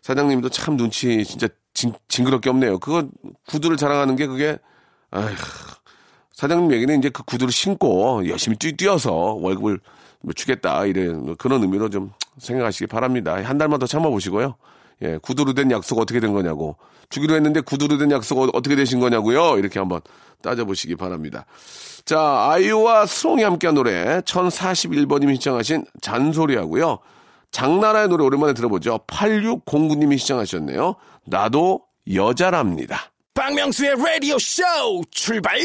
사장님도 0.04 0.50
참 0.50 0.78
눈치 0.78 1.24
진짜 1.26 1.48
징, 1.74 1.94
징그럽게 2.10 2.50
없네요. 2.50 2.78
그거 2.80 3.08
구두를 3.48 3.78
자랑하는 3.78 4.16
게 4.16 4.28
그게 4.28 4.60
아휴, 5.12 5.28
사장님 6.34 6.72
얘기는 6.74 7.00
이제 7.00 7.10
그 7.10 7.24
구두를 7.24 7.52
신고 7.52 8.28
열심히 8.28 8.58
뛰, 8.58 8.76
뛰어서 8.76 9.12
월급을 9.14 9.80
뭐 10.22 10.34
주겠다 10.34 10.86
이런 10.86 11.36
그런 11.38 11.62
의미로 11.62 11.90
좀 11.90 12.12
생각하시기 12.38 12.88
바랍니다. 12.88 13.36
한 13.44 13.58
달만 13.58 13.80
더 13.80 13.88
참아보시고요. 13.88 14.56
예, 15.04 15.18
구두로 15.22 15.54
된 15.54 15.72
약속 15.72 16.00
어떻게 16.00 16.20
된 16.20 16.34
거냐고 16.34 16.76
주기로 17.10 17.36
했는데 17.36 17.62
구두로 17.62 17.98
된 17.98 18.12
약속 18.12 18.40
어- 18.40 18.50
어떻게 18.54 18.76
되신 18.76 19.00
거냐고요. 19.00 19.58
이렇게 19.58 19.80
한번 19.80 20.02
따져보시기 20.42 20.96
바랍니다. 20.98 21.46
자, 22.06 22.20
아이유와 22.52 23.06
스롱이 23.06 23.44
함께한 23.44 23.76
노래 23.76 24.20
1041번님이 24.22 25.36
신청하신 25.36 25.86
잔소리하고요. 26.02 27.00
장나라의 27.54 28.10
노래 28.10 28.26
오랜만에 28.26 28.54
들어보죠. 28.54 29.00
8609님이 29.08 30.18
시청하셨네요. 30.18 30.96
나도 31.26 31.82
여자랍니다. 32.14 33.12
박명수의 33.34 33.96
라디오 33.96 34.38
쇼 34.38 34.64
출발! 35.12 35.58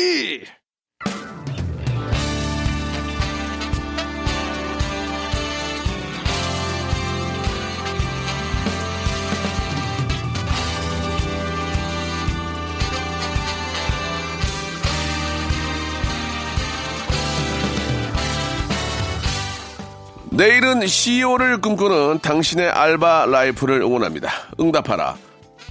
내일은 20.39 20.87
CEO를 20.87 21.61
꿈꾸는 21.61 22.21
당신의 22.21 22.69
알바 22.69 23.27
라이프를 23.27 23.83
응원합니다. 23.83 24.31
응답하라. 24.61 25.17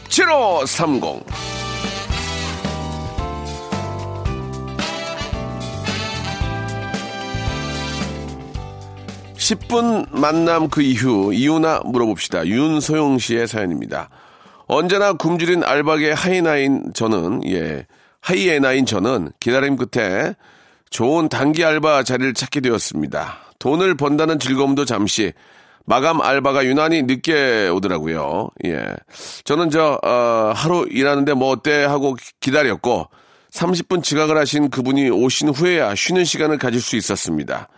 7530. 0.10 1.26
10분 9.38 10.10
만남 10.12 10.68
그 10.68 10.82
이후 10.82 11.34
이유나 11.34 11.84
물어봅시다. 11.86 12.46
윤소영 12.46 13.20
씨의 13.20 13.48
사연입니다. 13.48 14.10
언제나 14.66 15.14
굶주린 15.14 15.64
알바계 15.64 16.12
하이나인 16.12 16.92
저는 16.94 17.50
예 17.50 17.86
하이에나인 18.20 18.86
저는 18.86 19.32
기다림 19.40 19.78
끝에 19.78 20.36
좋은 20.89 21.29
단기 21.29 21.63
알바 21.63 22.03
자리를 22.03 22.34
찾게 22.34 22.62
되었습니다. 22.62 23.38
돈을 23.60 23.96
번다는 23.96 24.39
즐거움도 24.39 24.86
잠시 24.86 25.34
마감 25.86 26.22
알바가 26.22 26.65
유난히 26.65 27.03
늦게 27.03 27.70
오더라고요. 27.70 28.50
예. 28.65 28.86
저는 29.46 29.70
저, 29.70 30.00
어, 30.03 30.51
하루 30.53 30.86
일하는데 30.89 31.34
뭐 31.34 31.50
어때 31.50 31.84
하고 31.86 32.13
기- 32.15 32.25
기다렸고, 32.41 33.08
30분 33.51 34.03
지각을 34.03 34.38
하신 34.38 34.70
그분이 34.70 35.10
오신 35.10 35.50
후에야 35.50 35.96
쉬는 35.96 36.25
시간을 36.25 36.58
가질 36.58 36.82
수 36.82 36.98
있었습니다. 36.98 37.70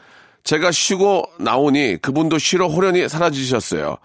제가 0.43 0.71
쉬고 0.71 1.23
나오니 1.39 1.97
그분도 2.01 2.39
쉬러 2.39 2.67
호련히 2.67 3.07
사라지셨어요. 3.07 3.97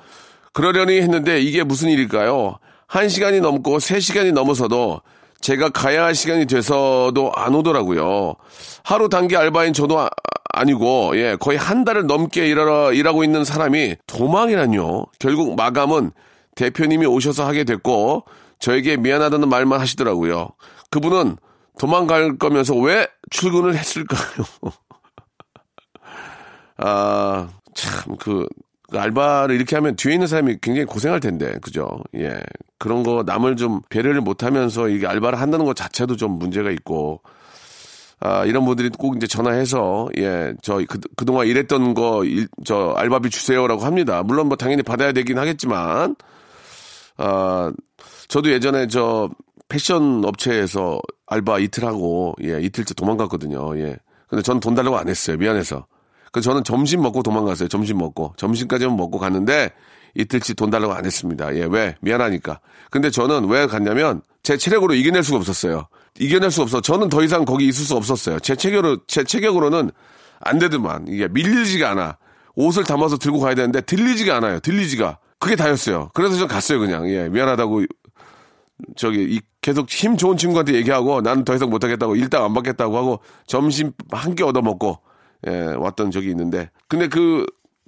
그러려니 0.52 1.00
했는데 1.00 1.40
이게 1.40 1.62
무슨 1.64 1.88
일일까요? 1.88 2.58
한 2.87 3.08
시간이 3.08 3.40
넘고 3.40 3.78
세 3.80 3.99
시간이 4.00 4.32
넘어서도 4.32 5.00
제가 5.45 5.69
가야 5.69 6.05
할 6.05 6.15
시간이 6.15 6.47
돼서도 6.47 7.33
안 7.37 7.55
오더라고요. 7.55 8.35
하루 8.83 9.11
단기 9.11 9.37
알바인 9.37 9.75
저도 9.75 10.01
아, 10.01 10.65
니고 10.65 11.13
예, 11.17 11.37
거의 11.39 11.59
한 11.59 11.85
달을 11.85 12.07
넘게 12.07 12.49
일하러, 12.49 12.95
일하고 12.95 13.25
있는 13.25 13.45
사람이 13.45 13.97
도망이란요. 14.07 15.05
결국 15.19 15.55
마감은 15.55 16.13
대표님이 16.55 17.05
오셔서 17.05 17.47
하게 17.47 17.65
됐고, 17.65 18.25
저에게 18.59 18.97
미안하다는 18.97 19.51
말만 19.51 19.81
하시더라고요. 19.81 20.49
그분은 20.91 21.37
도망갈 21.79 22.39
거면서 22.39 22.75
왜 22.77 23.07
출근을 23.31 23.77
했을까요? 23.77 24.47
아, 26.79 27.49
참, 27.75 28.17
그, 28.17 28.47
그 28.47 28.63
알바를 28.99 29.55
이렇게 29.55 29.77
하면 29.77 29.97
뒤에 29.97 30.15
있는 30.15 30.27
사람이 30.27 30.59
굉장히 30.63 30.87
고생할 30.87 31.21
텐데, 31.21 31.59
그죠? 31.63 31.99
예. 32.17 32.41
그런 32.79 33.03
거 33.03 33.23
남을 33.25 33.57
좀 33.57 33.81
배려를 33.89 34.21
못 34.21 34.43
하면서 34.43 34.89
이게 34.89 35.07
알바를 35.07 35.41
한다는 35.41 35.65
것 35.65 35.75
자체도 35.77 36.17
좀 36.17 36.33
문제가 36.39 36.71
있고, 36.71 37.23
아, 38.21 38.45
이런 38.45 38.65
분들이 38.65 38.89
꼭 38.91 39.17
이제 39.17 39.27
전화해서, 39.27 40.09
예, 40.19 40.55
저, 40.63 40.81
그, 40.89 40.99
그동안 41.17 41.47
일했던 41.47 41.95
거, 41.95 42.25
일, 42.25 42.49
저, 42.65 42.95
알바비 42.97 43.31
주세요라고 43.31 43.83
합니다. 43.83 44.23
물론 44.23 44.49
뭐 44.49 44.57
당연히 44.57 44.83
받아야 44.83 45.13
되긴 45.13 45.39
하겠지만, 45.39 46.17
아, 47.17 47.73
저도 48.29 48.51
예전에 48.51 48.87
저, 48.87 49.31
패션 49.69 50.25
업체에서 50.25 51.01
알바 51.27 51.59
이틀 51.59 51.85
하고, 51.85 52.35
예, 52.43 52.61
이틀째 52.61 52.95
도망갔거든요. 52.95 53.79
예. 53.79 53.97
근데 54.29 54.43
저는 54.43 54.61
돈 54.61 54.75
달라고 54.75 54.97
안 54.97 55.09
했어요. 55.09 55.37
미안해서. 55.37 55.87
그래서 56.35 56.50
저는 56.50 56.64
점심 56.64 57.00
먹고 57.00 57.23
도망갔어요. 57.23 57.69
점심 57.69 57.99
먹고. 57.99 58.35
점심까지만 58.37 58.97
먹고 58.97 59.19
갔는데, 59.21 59.71
이틀치 60.17 60.55
돈 60.55 60.69
달라고 60.69 60.93
안 60.93 61.07
했습니다. 61.07 61.55
예, 61.55 61.64
왜? 61.71 61.95
미안하니까. 62.00 62.59
근데 62.91 63.09
저는 63.09 63.49
왜 63.49 63.67
갔냐면, 63.69 64.21
제 64.43 64.57
체력으로 64.57 64.95
이겨낼 64.95 65.23
수가 65.23 65.38
없었어요. 65.38 65.87
이겨낼 66.19 66.50
수 66.50 66.62
없어. 66.62 66.81
저는 66.81 67.09
더 67.09 67.23
이상 67.23 67.45
거기 67.45 67.69
있을 67.69 67.85
수 67.85 67.95
없었어요. 67.95 68.41
제 68.41 68.57
체격으로, 68.57 68.99
제 69.07 69.23
체격으로는 69.23 69.93
안 70.41 70.59
되더만. 70.59 71.07
이게 71.07 71.29
밀리지가 71.29 71.93
않아. 71.93 72.19
옷을 72.57 72.83
담아서 72.83 73.17
들고 73.17 73.38
가야 73.38 73.55
되는데, 73.55 73.81
들리지가 73.83 74.37
않아요. 74.38 74.59
들리지가. 74.59 75.19
그게 75.38 75.55
다였어요. 75.55 76.11
그래서 76.14 76.37
저 76.37 76.49
갔어요, 76.49 76.81
그냥. 76.81 77.09
예, 77.11 77.29
미안하다고. 77.29 77.85
저기, 78.97 79.23
이 79.23 79.41
계속 79.61 79.88
힘 79.88 80.17
좋은 80.17 80.37
친구한테 80.37 80.75
얘기하고, 80.75 81.21
나는 81.21 81.45
더 81.45 81.55
이상 81.55 81.71
못하겠다고, 81.71 82.17
일당 82.17 82.45
안 82.45 82.55
받겠다고 82.55 82.97
하고, 82.97 83.21
점심 83.47 83.93
한 84.11 84.35
끼 84.35 84.43
얻어먹고, 84.43 84.99
예, 85.47 85.75
왔던 85.77 86.11
적이 86.11 86.31
있는데. 86.31 86.71
근데 86.89 87.09
그, 87.09 87.47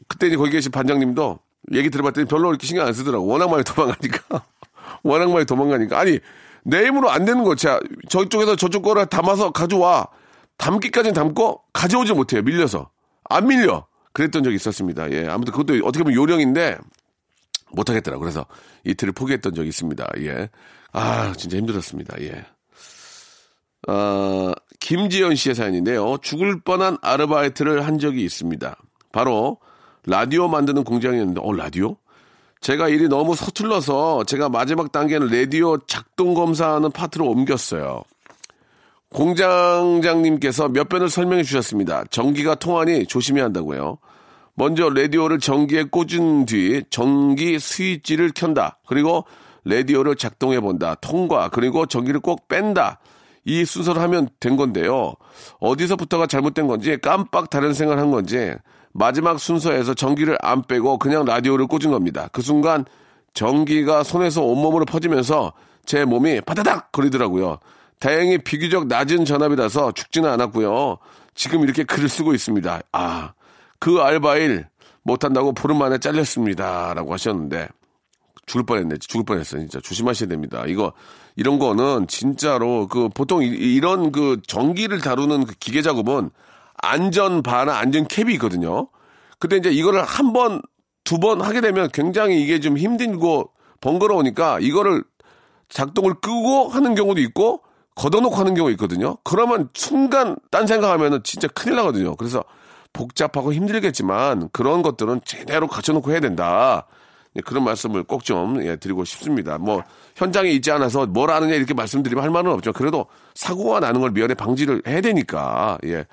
그때 0.08 0.26
이제 0.26 0.36
거기 0.36 0.50
계신 0.50 0.70
반장님도 0.70 1.38
얘기 1.72 1.90
들어봤더니 1.90 2.26
별로 2.26 2.50
이렇게 2.50 2.66
신경 2.66 2.86
안 2.86 2.92
쓰더라고. 2.92 3.26
워낙 3.26 3.50
많이 3.50 3.64
도망가니까. 3.64 4.44
워낙 5.02 5.30
많이 5.30 5.44
도망가니까. 5.44 5.98
아니, 5.98 6.18
내 6.64 6.86
힘으로 6.86 7.10
안 7.10 7.24
되는 7.24 7.44
거. 7.44 7.54
자, 7.54 7.80
저쪽에서 8.08 8.56
저쪽 8.56 8.82
거를 8.82 9.06
담아서 9.06 9.50
가져와. 9.50 10.06
담기까지는 10.58 11.14
담고 11.14 11.62
가져오지 11.72 12.14
못해요. 12.14 12.42
밀려서. 12.42 12.90
안 13.24 13.46
밀려. 13.46 13.86
그랬던 14.12 14.42
적이 14.42 14.56
있었습니다. 14.56 15.10
예. 15.12 15.26
아무튼 15.28 15.52
그것도 15.52 15.86
어떻게 15.86 16.02
보면 16.02 16.16
요령인데 16.16 16.78
못하겠더라. 17.72 18.18
그래서 18.18 18.46
이틀을 18.84 19.12
포기했던 19.12 19.54
적이 19.54 19.68
있습니다. 19.68 20.08
예. 20.20 20.48
아, 20.92 21.34
진짜 21.36 21.58
힘들었습니다. 21.58 22.16
예. 22.22 22.46
어, 23.88 24.52
김지연 24.86 25.34
씨의 25.34 25.56
사연인데요. 25.56 26.16
죽을 26.22 26.60
뻔한 26.60 26.96
아르바이트를 27.02 27.84
한 27.84 27.98
적이 27.98 28.22
있습니다. 28.22 28.76
바로 29.10 29.58
라디오 30.06 30.46
만드는 30.46 30.84
공장이었는데, 30.84 31.40
어, 31.42 31.52
라디오? 31.52 31.96
제가 32.60 32.88
일이 32.88 33.08
너무 33.08 33.34
서툴러서 33.34 34.22
제가 34.28 34.48
마지막 34.48 34.92
단계는 34.92 35.26
라디오 35.26 35.76
작동 35.88 36.34
검사하는 36.34 36.92
파트로 36.92 37.26
옮겼어요. 37.26 38.04
공장장님께서 39.10 40.68
몇 40.68 40.88
번을 40.88 41.08
설명해 41.08 41.42
주셨습니다. 41.42 42.04
전기가 42.10 42.54
통하니 42.54 43.06
조심해야 43.06 43.46
한다고요. 43.46 43.98
먼저 44.54 44.88
라디오를 44.88 45.40
전기에 45.40 45.86
꽂은 45.90 46.46
뒤 46.46 46.84
전기 46.90 47.58
스위치를 47.58 48.30
켠다. 48.30 48.78
그리고 48.86 49.24
라디오를 49.64 50.14
작동해 50.14 50.60
본다. 50.60 50.94
통과. 51.00 51.48
그리고 51.48 51.86
전기를 51.86 52.20
꼭 52.20 52.46
뺀다. 52.46 53.00
이 53.46 53.64
순서를 53.64 54.02
하면 54.02 54.28
된 54.40 54.56
건데요. 54.56 55.14
어디서부터가 55.60 56.26
잘못된 56.26 56.66
건지 56.66 56.98
깜빡 57.00 57.48
다른 57.48 57.72
생각을 57.72 58.02
한 58.02 58.10
건지 58.10 58.52
마지막 58.92 59.38
순서에서 59.38 59.94
전기를 59.94 60.36
안 60.42 60.62
빼고 60.62 60.98
그냥 60.98 61.24
라디오를 61.24 61.66
꽂은 61.66 61.90
겁니다. 61.92 62.28
그 62.32 62.42
순간 62.42 62.84
전기가 63.34 64.02
손에서 64.02 64.42
온몸으로 64.42 64.84
퍼지면서 64.84 65.52
제 65.84 66.04
몸이 66.04 66.40
바다닥 66.40 66.90
거리더라고요. 66.90 67.58
다행히 68.00 68.38
비교적 68.38 68.88
낮은 68.88 69.24
전압이라서 69.24 69.92
죽지는 69.92 70.28
않았고요. 70.28 70.98
지금 71.34 71.62
이렇게 71.62 71.84
글을 71.84 72.08
쓰고 72.08 72.34
있습니다. 72.34 72.80
아, 72.92 73.32
그 73.78 74.00
알바일 74.00 74.66
못한다고 75.02 75.52
보름 75.52 75.78
만에 75.78 75.98
잘렸습니다. 75.98 76.92
라고 76.94 77.12
하셨는데, 77.12 77.68
죽을 78.46 78.66
뻔했네. 78.66 78.96
죽을 78.98 79.24
뻔했어요. 79.24 79.60
진짜. 79.60 79.80
조심하셔야 79.80 80.28
됩니다. 80.28 80.64
이거, 80.66 80.92
이런 81.36 81.58
거는 81.58 82.06
진짜로 82.08 82.88
그 82.88 83.08
보통 83.10 83.42
이, 83.42 83.80
런그 83.80 84.40
전기를 84.46 85.00
다루는 85.00 85.44
그 85.44 85.54
기계 85.60 85.82
작업은 85.82 86.30
안전 86.82 87.42
바나 87.42 87.78
안전 87.78 88.06
캡이 88.06 88.32
있거든요. 88.34 88.88
근데 89.38 89.56
이제 89.56 89.70
이거를 89.70 90.02
한 90.02 90.32
번, 90.32 90.62
두 91.04 91.18
번 91.18 91.40
하게 91.40 91.60
되면 91.60 91.88
굉장히 91.92 92.42
이게 92.42 92.58
좀 92.58 92.76
힘들고 92.76 93.50
번거로우니까 93.80 94.58
이거를 94.60 95.04
작동을 95.68 96.14
끄고 96.14 96.68
하는 96.68 96.94
경우도 96.94 97.20
있고 97.20 97.62
걷어놓고 97.94 98.34
하는 98.36 98.54
경우가 98.54 98.70
있거든요. 98.72 99.16
그러면 99.24 99.68
순간 99.74 100.36
딴 100.50 100.66
생각하면은 100.66 101.22
진짜 101.22 101.48
큰일 101.48 101.76
나거든요. 101.76 102.16
그래서 102.16 102.44
복잡하고 102.92 103.52
힘들겠지만 103.52 104.48
그런 104.52 104.82
것들은 104.82 105.20
제대로 105.24 105.66
갖춰놓고 105.66 106.10
해야 106.12 106.20
된다. 106.20 106.86
네, 107.36 107.42
그런 107.42 107.64
말씀을 107.64 108.02
꼭좀 108.02 108.64
예, 108.64 108.76
드리고 108.76 109.04
싶습니다. 109.04 109.58
뭐 109.58 109.82
현장에 110.16 110.48
있지 110.50 110.70
않아서 110.70 111.04
뭘 111.04 111.30
아느냐 111.30 111.54
이렇게 111.54 111.74
말씀드리면 111.74 112.24
할 112.24 112.30
말은 112.30 112.50
없죠. 112.50 112.72
그래도 112.72 113.06
사고가 113.34 113.80
나는 113.80 114.00
걸 114.00 114.10
미연에 114.10 114.32
방지를 114.34 114.82
해야 114.86 115.02
되니까 115.02 115.76
예, 115.84 116.06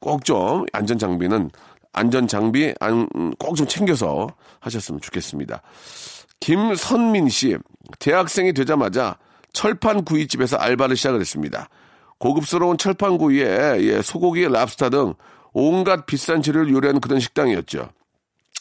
꼭 0.00 0.22
좀 0.24 0.66
안전 0.72 0.98
장비는 0.98 1.50
안전 1.94 2.28
장비 2.28 2.74
꼭 3.38 3.56
좀 3.56 3.66
챙겨서 3.66 4.28
하셨으면 4.60 5.00
좋겠습니다. 5.00 5.62
김선민 6.40 7.30
씨 7.30 7.56
대학생이 7.98 8.52
되자마자 8.52 9.16
철판 9.54 10.04
구이집에서 10.04 10.56
알바를 10.58 10.96
시작을 10.96 11.20
했습니다. 11.20 11.68
고급스러운 12.18 12.76
철판 12.76 13.16
구이에 13.16 13.78
예, 13.80 14.02
소고기, 14.02 14.46
랍스타 14.46 14.90
등 14.90 15.14
온갖 15.54 16.04
비싼 16.04 16.42
재료를 16.42 16.70
요리하는 16.70 17.00
그런 17.00 17.18
식당이었죠. 17.18 17.88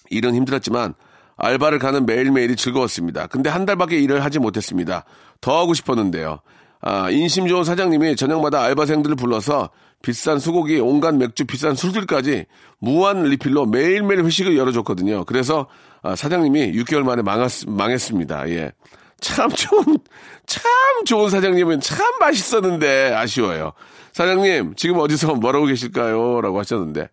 일은 0.09 0.33
힘들었지만 0.33 0.95
알바를 1.39 1.79
가는 1.79 2.05
매일매일이 2.05 2.55
즐거웠습니다. 2.55 3.27
근데 3.27 3.49
한 3.49 3.65
달밖에 3.65 3.97
일을 3.97 4.23
하지 4.23 4.39
못했습니다. 4.39 5.05
더 5.41 5.59
하고 5.59 5.73
싶었는데요. 5.73 6.39
아, 6.81 7.09
인심 7.09 7.47
좋은 7.47 7.63
사장님이 7.63 8.15
저녁마다 8.15 8.61
알바생들을 8.63 9.15
불러서 9.15 9.69
비싼 10.01 10.39
소고기, 10.39 10.79
온갖 10.79 11.15
맥주, 11.15 11.45
비싼 11.45 11.75
술들까지 11.75 12.45
무한 12.79 13.23
리필로 13.23 13.65
매일매일 13.65 14.23
회식을 14.23 14.57
열어줬거든요. 14.57 15.25
그래서 15.25 15.67
아, 16.01 16.15
사장님이 16.15 16.73
6개월 16.73 17.03
만에 17.03 17.21
망했, 17.21 17.67
망했습니다. 17.67 18.49
예. 18.49 18.71
참 19.19 19.49
좋은, 19.49 19.97
참 20.45 20.63
좋은 21.05 21.29
사장님은 21.29 21.81
참 21.81 22.05
맛있었는데 22.19 23.13
아쉬워요. 23.13 23.73
사장님, 24.13 24.75
지금 24.75 24.99
어디서 24.99 25.35
뭐라고 25.35 25.65
계실까요? 25.65 26.39
라고 26.41 26.59
하셨는데, 26.59 27.09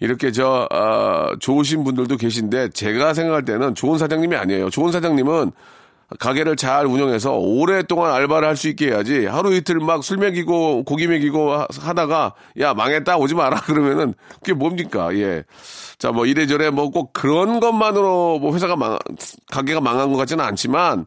이렇게 0.00 0.32
저, 0.32 0.66
어, 0.72 1.36
좋으신 1.38 1.84
분들도 1.84 2.16
계신데, 2.16 2.70
제가 2.70 3.14
생각할 3.14 3.44
때는 3.44 3.74
좋은 3.74 3.98
사장님이 3.98 4.34
아니에요. 4.36 4.70
좋은 4.70 4.90
사장님은 4.92 5.52
가게를 6.18 6.56
잘 6.56 6.86
운영해서 6.86 7.34
오랫동안 7.36 8.12
알바를 8.12 8.48
할 8.48 8.56
수 8.56 8.66
있게 8.68 8.88
해야지 8.88 9.26
하루 9.26 9.54
이틀 9.54 9.78
막 9.78 10.02
술 10.02 10.16
먹이고 10.16 10.82
고기 10.82 11.06
먹이고 11.06 11.52
하다가 11.78 12.34
야 12.58 12.74
망했다 12.74 13.16
오지 13.16 13.36
마라 13.36 13.60
그러면은 13.62 14.14
그게 14.40 14.52
뭡니까 14.52 15.14
예. 15.16 15.44
자 15.98 16.10
뭐 16.10 16.26
이래저래 16.26 16.70
뭐 16.70 16.90
꼭 16.90 17.12
그런 17.12 17.60
것만으로 17.60 18.40
뭐 18.40 18.52
회사가 18.54 18.74
망 18.74 18.98
가게가 19.52 19.80
망한 19.80 20.10
것 20.10 20.16
같지는 20.16 20.44
않지만 20.44 21.06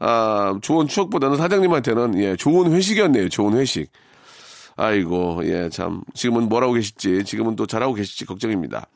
아 0.00 0.54
좋은 0.60 0.86
추억보다는 0.86 1.38
사장님한테는 1.38 2.18
예 2.22 2.36
좋은 2.36 2.72
회식이었네요 2.72 3.30
좋은 3.30 3.54
회식. 3.56 3.90
아이고 4.82 5.40
예 5.44 5.68
참 5.70 6.02
지금은 6.14 6.48
뭐라고 6.48 6.72
계실지 6.74 7.24
지금은 7.24 7.56
또 7.56 7.66
잘하고 7.66 7.94
계실지 7.94 8.26
걱정입니다. 8.26 8.86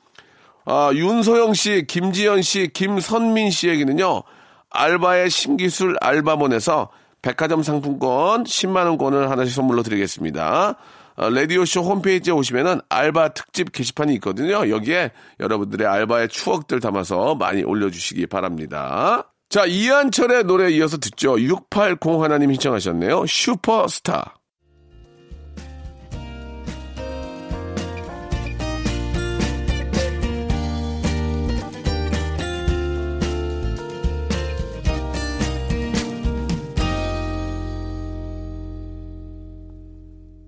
아 0.64 0.90
윤소영 0.92 1.54
씨, 1.54 1.84
김지연 1.86 2.42
씨, 2.42 2.68
김선민 2.72 3.50
씨에게는요. 3.50 4.22
알바의 4.70 5.30
신기술 5.30 5.96
알바몬에서 6.00 6.90
백화점 7.22 7.62
상품권 7.62 8.44
10만원권을 8.44 9.28
하나씩 9.28 9.54
선물로 9.54 9.82
드리겠습니다. 9.84 10.76
어, 11.18 11.30
라디오쇼 11.30 11.80
홈페이지에 11.82 12.32
오시면은 12.32 12.80
알바 12.88 13.30
특집 13.30 13.72
게시판이 13.72 14.12
있거든요. 14.14 14.68
여기에 14.68 15.12
여러분들의 15.40 15.86
알바의 15.86 16.28
추억들 16.28 16.80
담아서 16.80 17.36
많이 17.36 17.62
올려주시기 17.62 18.26
바랍니다. 18.26 19.32
자, 19.48 19.64
이한철의 19.64 20.44
노래 20.44 20.70
이어서 20.72 20.98
듣죠. 20.98 21.40
680 21.40 22.20
하나님 22.20 22.52
신청하셨네요. 22.52 23.24
슈퍼스타. 23.26 24.34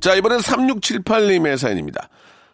자, 0.08 0.14
이번엔 0.14 0.38
3678님의 0.38 1.58
사연입니다. 1.58 2.08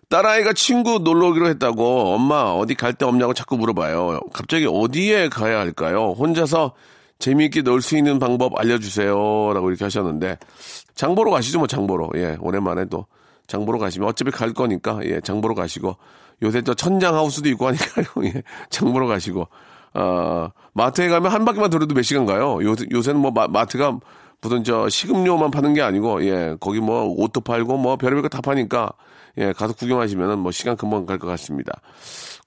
딸아이가 0.09 0.55
친구 0.55 0.99
놀러 0.99 1.29
오기로 1.29 1.47
했다고 1.51 2.13
엄마 2.13 2.43
어디 2.51 2.75
갈 2.75 2.95
데 2.95 3.05
없냐고 3.05 3.33
자꾸 3.33 3.57
물어봐요. 3.57 4.23
갑자기 4.33 4.67
어디에 4.69 5.29
가야 5.29 5.61
할까요? 5.61 6.17
혼자서 6.19 6.73
재미있게 7.21 7.63
놀 7.63 7.81
수 7.81 7.97
있는 7.97 8.19
방법 8.19 8.59
알려주세요. 8.59 9.53
라고 9.55 9.71
이렇게 9.71 9.85
하셨는데 9.85 10.37
장보러 10.97 11.31
가시죠, 11.31 11.59
뭐 11.59 11.69
장보러. 11.69 12.09
예, 12.17 12.37
오랜만에 12.41 12.87
또 12.87 13.07
장보러 13.47 13.79
가시면 13.79 14.09
어차피 14.09 14.33
갈 14.33 14.53
거니까 14.53 14.99
예, 15.05 15.21
장보러 15.21 15.55
가시고 15.55 15.97
요새 16.43 16.61
또 16.61 16.75
천장 16.75 17.15
하우스도 17.15 17.49
있고 17.51 17.69
하니까요. 17.69 18.07
예, 18.35 18.43
장보러 18.71 19.07
가시고 19.07 19.47
어, 19.95 20.49
마트에 20.73 21.07
가면 21.09 21.31
한 21.31 21.45
바퀴만 21.45 21.71
돌아도 21.71 21.95
몇 21.95 22.03
시간 22.03 22.27
가요. 22.27 22.59
요, 22.65 22.75
요새는 22.91 23.21
뭐 23.21 23.31
마, 23.31 23.47
마트가 23.47 24.01
무슨 24.45 24.63
저 24.63 24.89
식음료만 24.91 25.51
파는 25.51 25.73
게 25.73 25.81
아니고 25.81 26.25
예 26.27 26.55
거기 26.61 26.79
뭐 26.81 27.05
옷도 27.05 27.41
팔고 27.41 27.79
뭐 27.79 27.97
별의별 27.97 28.23
거 28.23 28.29
다 28.29 28.41
파니까 28.43 28.93
예 29.39 29.53
가서 29.53 29.73
구경하시면은 29.75 30.39
뭐 30.39 30.53
시간 30.53 30.77
금방 30.77 31.07
갈 31.07 31.19
것 31.19 31.27
같습니다. 31.29 31.81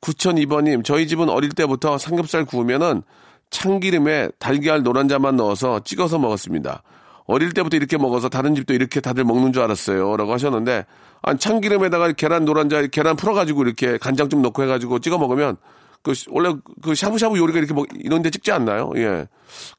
9002번님 0.02 0.86
저희 0.86 1.08
집은 1.08 1.28
어릴 1.30 1.50
때부터 1.50 1.98
삼겹살 1.98 2.46
구우면은 2.46 3.02
참기름에 3.50 4.30
달걀 4.38 4.84
노란자만 4.84 5.38
넣어서 5.38 5.80
찍어서 5.80 6.20
먹었습니다. 6.20 6.84
어릴 7.26 7.52
때부터 7.54 7.78
이렇게 7.78 7.98
먹어서 7.98 8.30
다른 8.30 8.54
집도 8.56 8.74
이렇게 8.74 9.02
다들 9.02 9.24
먹는 9.24 9.54
줄 9.54 9.64
알았어요. 9.64 10.16
라고 10.16 10.32
하셨는데, 10.34 10.86
아니, 11.22 11.40
참기름에다가 11.40 12.12
계란 12.14 12.46
노란자, 12.46 12.86
계란 12.88 13.16
풀어가지고 13.18 13.64
이렇게 13.64 13.98
간장 13.98 14.30
좀 14.30 14.42
넣고 14.42 14.64
해가지고 14.64 15.00
찍어 15.00 15.18
먹으면, 15.18 15.58
그, 16.04 16.14
원래 16.30 16.54
그 16.82 16.96
샤브샤브 16.96 17.38
요리가 17.38 17.60
이렇게 17.60 17.74
먹, 17.74 17.86
이런 17.96 18.22
데 18.22 18.30
찍지 18.30 18.52
않나요? 18.54 18.92
예. 18.96 19.28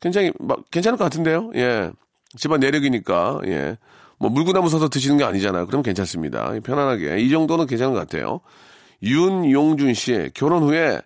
굉장히, 0.00 0.30
막, 0.40 0.58
괜찮을 0.70 0.98
것 0.98 1.04
같은데요? 1.04 1.50
예. 1.54 1.90
집안 2.36 2.60
내력이니까 2.60 3.40
예. 3.46 3.76
뭐 4.18 4.30
물구나무 4.30 4.68
서서 4.68 4.88
드시는 4.88 5.16
게 5.16 5.24
아니잖아요. 5.24 5.66
그럼 5.66 5.82
괜찮습니다. 5.82 6.52
편안하게 6.64 7.20
이 7.20 7.30
정도는 7.30 7.66
괜찮은 7.66 7.92
것 7.94 8.00
같아요. 8.00 8.40
윤용준 9.02 9.94
씨 9.94 10.30
결혼 10.34 10.64
후에 10.64 11.00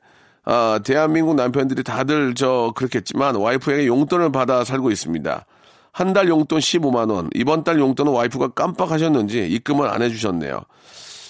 아, 0.44 0.80
대한민국 0.82 1.36
남편들이 1.36 1.84
다들 1.84 2.34
저 2.34 2.72
그렇겠지만 2.74 3.36
와이프에게 3.36 3.86
용돈을 3.86 4.32
받아 4.32 4.64
살고 4.64 4.90
있습니다. 4.90 5.46
한 5.92 6.14
달 6.14 6.28
용돈 6.28 6.58
15만 6.58 7.10
원. 7.12 7.28
이번 7.34 7.64
달 7.64 7.78
용돈은 7.78 8.12
와이프가 8.12 8.48
깜빡하셨는지 8.48 9.46
입금을 9.46 9.88
안 9.88 10.00
해주셨네요. 10.00 10.62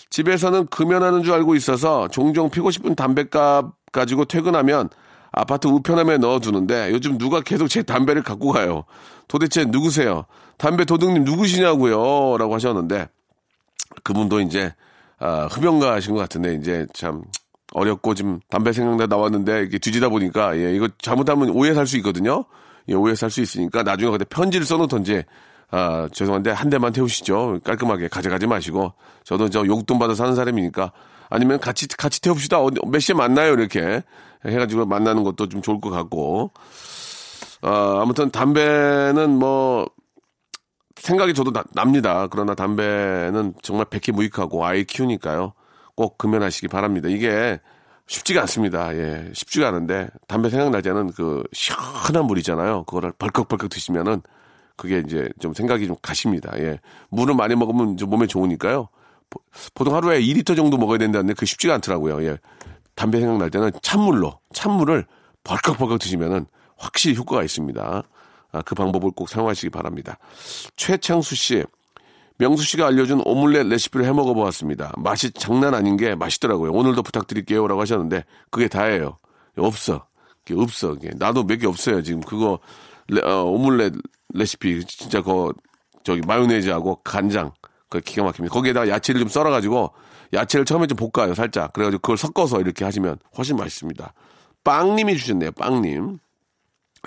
집에서는 0.09 0.67
금연하는 0.67 1.25
줄 1.25 1.35
알고 1.35 1.57
있어서 1.57 2.07
종종 2.09 2.49
피고 2.49 2.71
싶은 2.71 2.95
담배값 2.95 3.73
가지고 3.91 4.25
퇴근하면 4.25 4.89
아파트 5.33 5.67
우편함에 5.67 6.19
넣어두는데 6.19 6.91
요즘 6.93 7.19
누가 7.19 7.41
계속 7.41 7.69
제 7.69 7.83
담배를 7.83 8.23
갖고 8.23 8.53
가요. 8.53 8.85
도대체 9.29 9.65
누구세요? 9.65 10.27
담배 10.59 10.85
도둑님 10.85 11.25
누구시냐고요? 11.25 12.37
라고 12.39 12.55
하셨는데, 12.55 13.09
그분도 14.05 14.41
이제, 14.41 14.75
아, 15.19 15.49
흡연가신 15.51 16.13
것 16.15 16.21
같은데, 16.21 16.55
이제 16.55 16.87
참, 16.93 17.23
어렵고 17.73 18.15
지금 18.15 18.41
담배 18.51 18.73
생각나 18.73 19.07
나왔는데, 19.07 19.61
이렇게 19.61 19.79
뒤지다 19.79 20.09
보니까, 20.11 20.57
예, 20.59 20.75
이거 20.75 20.89
잘못하면 21.01 21.49
오해 21.51 21.73
살 21.75 21.87
수 21.87 21.97
있거든요? 21.97 22.45
예, 22.89 22.95
오해 22.95 23.15
살 23.15 23.31
수 23.31 23.41
있으니까 23.41 23.83
나중에 23.83 24.11
그때 24.11 24.25
편지를 24.27 24.67
써놓던지, 24.67 25.25
아, 25.71 26.07
죄송한데 26.13 26.51
한 26.51 26.69
대만 26.69 26.93
태우시죠. 26.93 27.61
깔끔하게 27.65 28.09
가져가지 28.09 28.47
마시고. 28.47 28.93
저도 29.25 29.49
저 29.49 29.67
용돈 29.67 29.99
받아 29.99 30.15
사는 30.15 30.35
사람이니까. 30.35 30.93
아니면 31.31 31.59
같이, 31.59 31.89
같이 31.89 32.21
태웁시다. 32.21 32.59
몇 32.87 32.99
시에 32.99 33.15
만나요? 33.15 33.55
이렇게. 33.55 34.03
해가지고 34.45 34.87
만나는 34.87 35.25
것도 35.25 35.49
좀 35.49 35.63
좋을 35.63 35.81
것 35.81 35.91
같고. 35.91 36.51
아, 37.63 38.01
아무튼 38.03 38.31
담배는 38.31 39.31
뭐, 39.39 39.87
생각이 40.97 41.35
저도 41.35 41.53
나- 41.53 41.65
납니다. 41.75 42.27
그러나 42.31 42.55
담배는 42.55 43.55
정말 43.63 43.87
백희무익하고 43.87 44.65
아이 44.65 44.85
키우니까요. 44.85 45.53
꼭 45.95 46.19
금연하시기 46.19 46.69
바랍니다. 46.69 47.09
이게 47.09 47.61
쉽지가 48.07 48.41
않습니다. 48.43 48.95
예, 48.97 49.31
쉽지가 49.33 49.69
않은데 49.69 50.09
담배 50.27 50.51
생각날 50.51 50.83
때는 50.83 51.13
그 51.13 51.43
시원한 51.53 52.27
물 52.27 52.39
있잖아요. 52.39 52.85
그거를 52.85 53.13
벌컥벌컥 53.19 53.71
드시면은 53.71 54.23
그게 54.77 55.03
이제 55.07 55.29
좀 55.41 55.55
생각이 55.55 55.87
좀 55.87 55.97
가십니다. 56.03 56.53
예, 56.59 56.79
물을 57.11 57.35
많이 57.35 57.55
먹으면 57.55 57.97
좀 57.97 58.11
몸에 58.11 58.27
좋으니까요. 58.27 58.89
보- 59.31 59.41
보통 59.75 59.95
하루에 59.95 60.21
2리터 60.21 60.57
정도 60.57 60.77
먹어야 60.77 60.99
된다는데 60.99 61.35
그 61.35 61.47
쉽지가 61.47 61.75
않더라고요. 61.75 62.25
예, 62.25 62.39
담배 63.03 63.19
생각날 63.19 63.51
때는 63.51 63.73
찬물로 63.83 64.39
찬물을 64.55 65.05
벌컥벌컥 65.43 65.99
드시면은 65.99 66.47
확실히 66.77 67.17
효과가 67.17 67.43
있습니다. 67.43 68.03
아, 68.53 68.63
그 68.63 68.77
방법을 68.77 69.11
꼭 69.11 69.29
사용하시기 69.29 69.71
바랍니다. 69.71 70.19
최창수 70.77 71.35
씨, 71.35 71.65
명수 72.39 72.63
씨가 72.63 72.87
알려준 72.87 73.23
오믈렛 73.25 73.67
레시피를 73.67 74.07
해 74.07 74.13
먹어 74.13 74.35
보았습니다. 74.35 74.93
맛이 74.99 75.33
장난 75.33 75.75
아닌 75.75 75.97
게 75.97 76.15
맛있더라고요. 76.15 76.71
오늘도 76.71 77.03
부탁드릴게요 77.03 77.67
라고 77.67 77.81
하셨는데 77.81 78.25
그게 78.51 78.69
다예요. 78.69 79.19
없어. 79.59 80.07
없어. 80.57 80.97
나도 81.17 81.43
몇 81.45 81.57
개 81.59 81.67
없어요. 81.67 82.03
지금 82.03 82.21
그거 82.21 82.61
레- 83.09 83.21
어, 83.23 83.43
오믈렛 83.45 83.95
레시피 84.35 84.85
진짜 84.87 85.23
그 85.23 85.53
저기 86.05 86.21
마요네즈하고 86.21 87.01
간장 87.03 87.51
그 87.89 88.01
기가 88.01 88.23
막힙니다. 88.23 88.53
거기에다가 88.55 88.89
야채를 88.89 89.19
좀 89.21 89.29
썰어가지고 89.29 89.91
야채를 90.33 90.65
처음에 90.65 90.87
좀 90.87 90.97
볶아요. 90.97 91.35
살짝. 91.35 91.73
그래가지고 91.73 92.01
그걸 92.01 92.17
섞어서 92.17 92.61
이렇게 92.61 92.85
하시면 92.85 93.19
훨씬 93.37 93.57
맛있습니다. 93.57 94.13
빵님이 94.65 95.17
주셨네요. 95.17 95.53
빵님. 95.53 96.19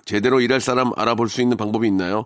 제대로 0.05 0.41
일할 0.41 0.59
사람 0.61 0.91
알아볼 0.95 1.29
수 1.29 1.41
있는 1.41 1.57
방법이 1.57 1.87
있나요? 1.87 2.25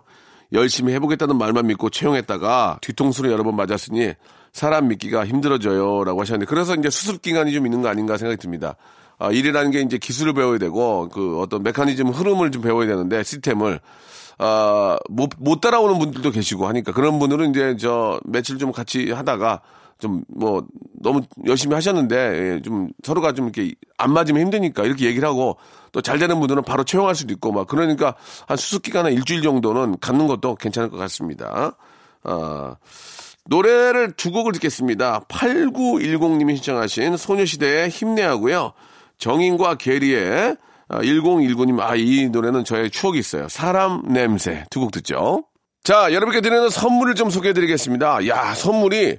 열심히 0.52 0.92
해보겠다는 0.94 1.38
말만 1.38 1.68
믿고 1.68 1.90
채용했다가 1.90 2.78
뒤통수를 2.82 3.30
여러 3.30 3.44
번 3.44 3.54
맞았으니 3.54 4.14
사람 4.52 4.88
믿기가 4.88 5.24
힘들어져요. 5.26 6.04
라고 6.04 6.20
하셨는데 6.20 6.48
그래서 6.48 6.74
이제 6.74 6.90
수습 6.90 7.22
기간이 7.22 7.52
좀 7.52 7.66
있는 7.66 7.82
거 7.82 7.88
아닌가 7.88 8.16
생각이 8.16 8.40
듭니다. 8.40 8.74
아, 9.18 9.30
일이라는 9.30 9.70
게 9.70 9.80
이제 9.82 9.98
기술을 9.98 10.32
배워야 10.32 10.58
되고 10.58 11.08
그 11.10 11.38
어떤 11.38 11.62
메커니즘 11.62 12.08
흐름을 12.08 12.50
좀 12.50 12.62
배워야 12.62 12.88
되는데 12.88 13.22
시스템을 13.22 13.80
아, 14.38 14.98
못, 15.08 15.30
못 15.38 15.60
따라오는 15.60 15.98
분들도 15.98 16.30
계시고 16.30 16.66
하니까 16.66 16.92
그런 16.92 17.18
분들은 17.18 17.50
이제 17.50 17.76
저 17.78 18.18
며칠 18.24 18.58
좀 18.58 18.72
같이 18.72 19.12
하다가 19.12 19.60
좀 20.00 20.22
뭐 20.28 20.64
너무 21.02 21.22
열심히 21.46 21.74
하셨는데 21.74 22.16
예, 22.16 22.62
좀 22.62 22.88
서로가 23.02 23.32
좀 23.32 23.46
이렇게 23.46 23.74
안 23.98 24.12
맞으면 24.12 24.40
힘드니까 24.42 24.84
이렇게 24.84 25.06
얘기를 25.06 25.26
하고 25.28 25.56
또 25.92 26.00
잘 26.02 26.18
되는 26.18 26.38
분들은 26.38 26.62
바로 26.62 26.84
채용할 26.84 27.14
수도 27.14 27.32
있고 27.34 27.52
막 27.52 27.66
그러니까 27.66 28.14
한 28.46 28.56
수습 28.56 28.82
기간 28.82 29.06
한 29.06 29.12
일주일 29.12 29.42
정도는 29.42 29.98
갖는 30.00 30.26
것도 30.28 30.54
괜찮을 30.56 30.88
것 30.90 30.96
같습니다. 30.98 31.76
아, 32.22 32.76
노래를 33.46 34.12
두 34.12 34.30
곡을 34.30 34.52
듣겠습니다. 34.52 35.20
8910님이 35.28 36.56
신청하신 36.56 37.16
소녀시대의 37.16 37.88
힘내하고요. 37.88 38.72
정인과 39.18 39.76
게리의 39.76 40.56
1019님, 40.90 41.80
아, 41.80 41.94
이 41.96 42.28
노래는 42.30 42.64
저의 42.64 42.90
추억이 42.90 43.18
있어요. 43.18 43.48
사람 43.48 44.02
냄새. 44.06 44.64
두 44.70 44.80
곡 44.80 44.90
듣죠. 44.92 45.44
자, 45.82 46.12
여러분께 46.12 46.40
드리는 46.40 46.68
선물을 46.68 47.14
좀 47.14 47.30
소개해 47.30 47.52
드리겠습니다. 47.54 48.26
야, 48.28 48.54
선물이 48.54 49.18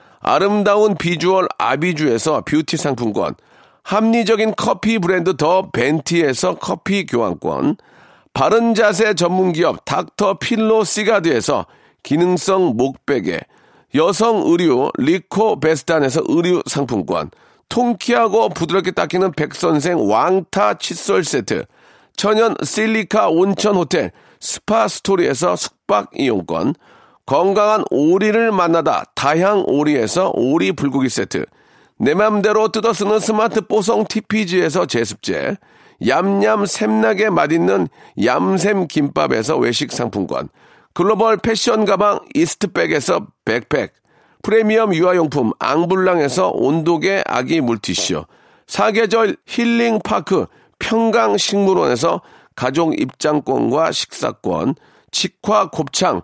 아름다운 0.21 0.95
비주얼 0.95 1.47
아비주에서 1.57 2.41
뷰티 2.41 2.77
상품권, 2.77 3.35
합리적인 3.83 4.53
커피 4.55 4.99
브랜드 4.99 5.35
더 5.35 5.69
벤티에서 5.71 6.55
커피 6.55 7.05
교환권, 7.05 7.77
바른 8.33 8.75
자세 8.75 9.13
전문 9.13 9.51
기업 9.51 9.83
닥터 9.85 10.35
필로 10.35 10.83
시가드에서 10.83 11.65
기능성 12.03 12.77
목베개, 12.77 13.39
여성 13.95 14.43
의류 14.45 14.89
리코 14.97 15.59
베스탄에서 15.59 16.21
의류 16.27 16.61
상품권, 16.65 17.31
통키하고 17.67 18.49
부드럽게 18.49 18.91
닦이는 18.91 19.31
백선생 19.33 20.09
왕타 20.09 20.75
칫솔 20.75 21.23
세트, 21.23 21.65
천연 22.15 22.55
실리카 22.63 23.29
온천 23.29 23.75
호텔 23.75 24.11
스파 24.39 24.87
스토리에서 24.87 25.55
숙박 25.55 26.09
이용권, 26.15 26.75
건강한 27.31 27.85
오리를 27.91 28.51
만나다 28.51 29.05
다향 29.15 29.63
오리에서 29.65 30.33
오리 30.35 30.73
불고기 30.73 31.07
세트, 31.07 31.45
내 31.97 32.13
맘대로 32.13 32.67
뜯어 32.73 32.91
쓰는 32.91 33.21
스마트 33.21 33.61
뽀송 33.61 34.03
TPG에서 34.03 34.85
제습제, 34.85 35.55
얌얌 36.05 36.65
샘나게 36.65 37.29
맛있는 37.29 37.87
얌샘 38.21 38.87
김밥에서 38.87 39.55
외식 39.55 39.93
상품권, 39.93 40.49
글로벌 40.93 41.37
패션 41.37 41.85
가방 41.85 42.19
이스트팩에서 42.33 43.27
백팩, 43.45 43.93
프리미엄 44.43 44.93
유아용품 44.93 45.53
앙블랑에서 45.57 46.49
온도계 46.49 47.23
아기 47.25 47.61
물티슈, 47.61 48.25
사계절 48.67 49.37
힐링파크 49.45 50.47
평강식물원에서 50.79 52.23
가족 52.57 52.99
입장권과 52.99 53.93
식사권, 53.93 54.75
직화 55.11 55.69
곱창 55.69 56.23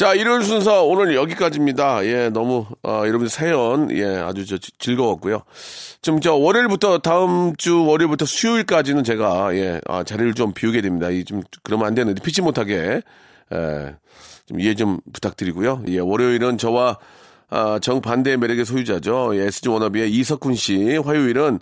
자, 0.00 0.14
일요일 0.14 0.44
순서 0.44 0.82
오늘 0.84 1.14
여기까지입니다. 1.14 2.06
예, 2.06 2.30
너무, 2.30 2.64
어, 2.82 3.02
여러분 3.04 3.28
사연, 3.28 3.90
예, 3.94 4.06
아주 4.06 4.46
저 4.46 4.56
지- 4.56 4.72
즐거웠고요. 4.78 5.42
좀저 6.00 6.36
월요일부터 6.36 7.00
다음 7.00 7.54
주 7.56 7.84
월요일부터 7.84 8.24
수요일까지는 8.24 9.04
제가, 9.04 9.54
예, 9.56 9.78
아, 9.86 10.02
자리를 10.02 10.32
좀 10.32 10.54
비우게 10.54 10.80
됩니다. 10.80 11.10
이 11.10 11.22
좀, 11.22 11.42
그러면 11.62 11.86
안 11.86 11.94
되는데, 11.94 12.22
피치 12.22 12.40
못하게, 12.40 13.02
예, 13.52 13.94
좀 14.46 14.58
이해 14.58 14.74
좀 14.74 15.00
부탁드리고요. 15.12 15.82
예, 15.88 15.98
월요일은 15.98 16.56
저와 16.56 16.96
아, 17.50 17.78
정반대의 17.82 18.38
매력의 18.38 18.64
소유자죠. 18.64 19.32
예, 19.34 19.48
SG 19.48 19.68
워너비의 19.68 20.10
이석훈 20.12 20.54
씨. 20.54 20.96
화요일은 20.96 21.60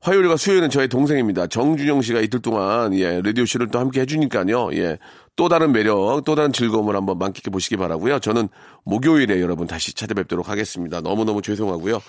화요일과 0.00 0.36
수요일은 0.36 0.68
저의 0.68 0.88
동생입니다. 0.88 1.46
정준영 1.46 2.02
씨가 2.02 2.20
이틀 2.20 2.40
동안 2.42 2.92
예, 2.98 3.22
라디오 3.22 3.46
쇼를 3.46 3.68
또 3.68 3.78
함께 3.78 4.02
해주니까요. 4.02 4.74
예, 4.74 4.98
또 5.38 5.48
다른 5.48 5.70
매력, 5.70 6.24
또 6.24 6.34
다른 6.34 6.52
즐거움을 6.52 6.96
한번 6.96 7.16
만끽해 7.16 7.52
보시기 7.52 7.76
바라고요. 7.76 8.18
저는 8.18 8.48
목요일에 8.82 9.40
여러분 9.40 9.68
다시 9.68 9.94
찾아뵙도록 9.94 10.48
하겠습니다. 10.48 11.00
너무너무 11.00 11.42
죄송하고요. 11.42 12.02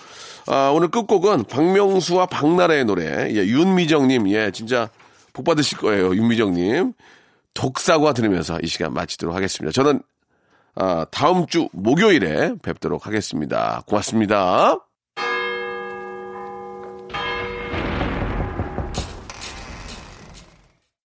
아, 0.48 0.72
오늘 0.74 0.88
끝곡은 0.88 1.44
박명수와 1.44 2.26
박나라의 2.26 2.86
노래. 2.86 3.32
예, 3.32 3.36
윤미정님, 3.36 4.28
예, 4.30 4.50
진짜 4.50 4.90
복 5.32 5.44
받으실 5.44 5.78
거예요. 5.78 6.12
윤미정님. 6.12 6.92
독사과 7.54 8.14
들으면서 8.14 8.58
이 8.64 8.66
시간 8.66 8.92
마치도록 8.94 9.32
하겠습니다. 9.32 9.70
저는 9.70 10.02
아, 10.74 11.06
다음 11.12 11.46
주 11.46 11.68
목요일에 11.72 12.54
뵙도록 12.62 13.06
하겠습니다. 13.06 13.84
고맙습니다. 13.86 14.89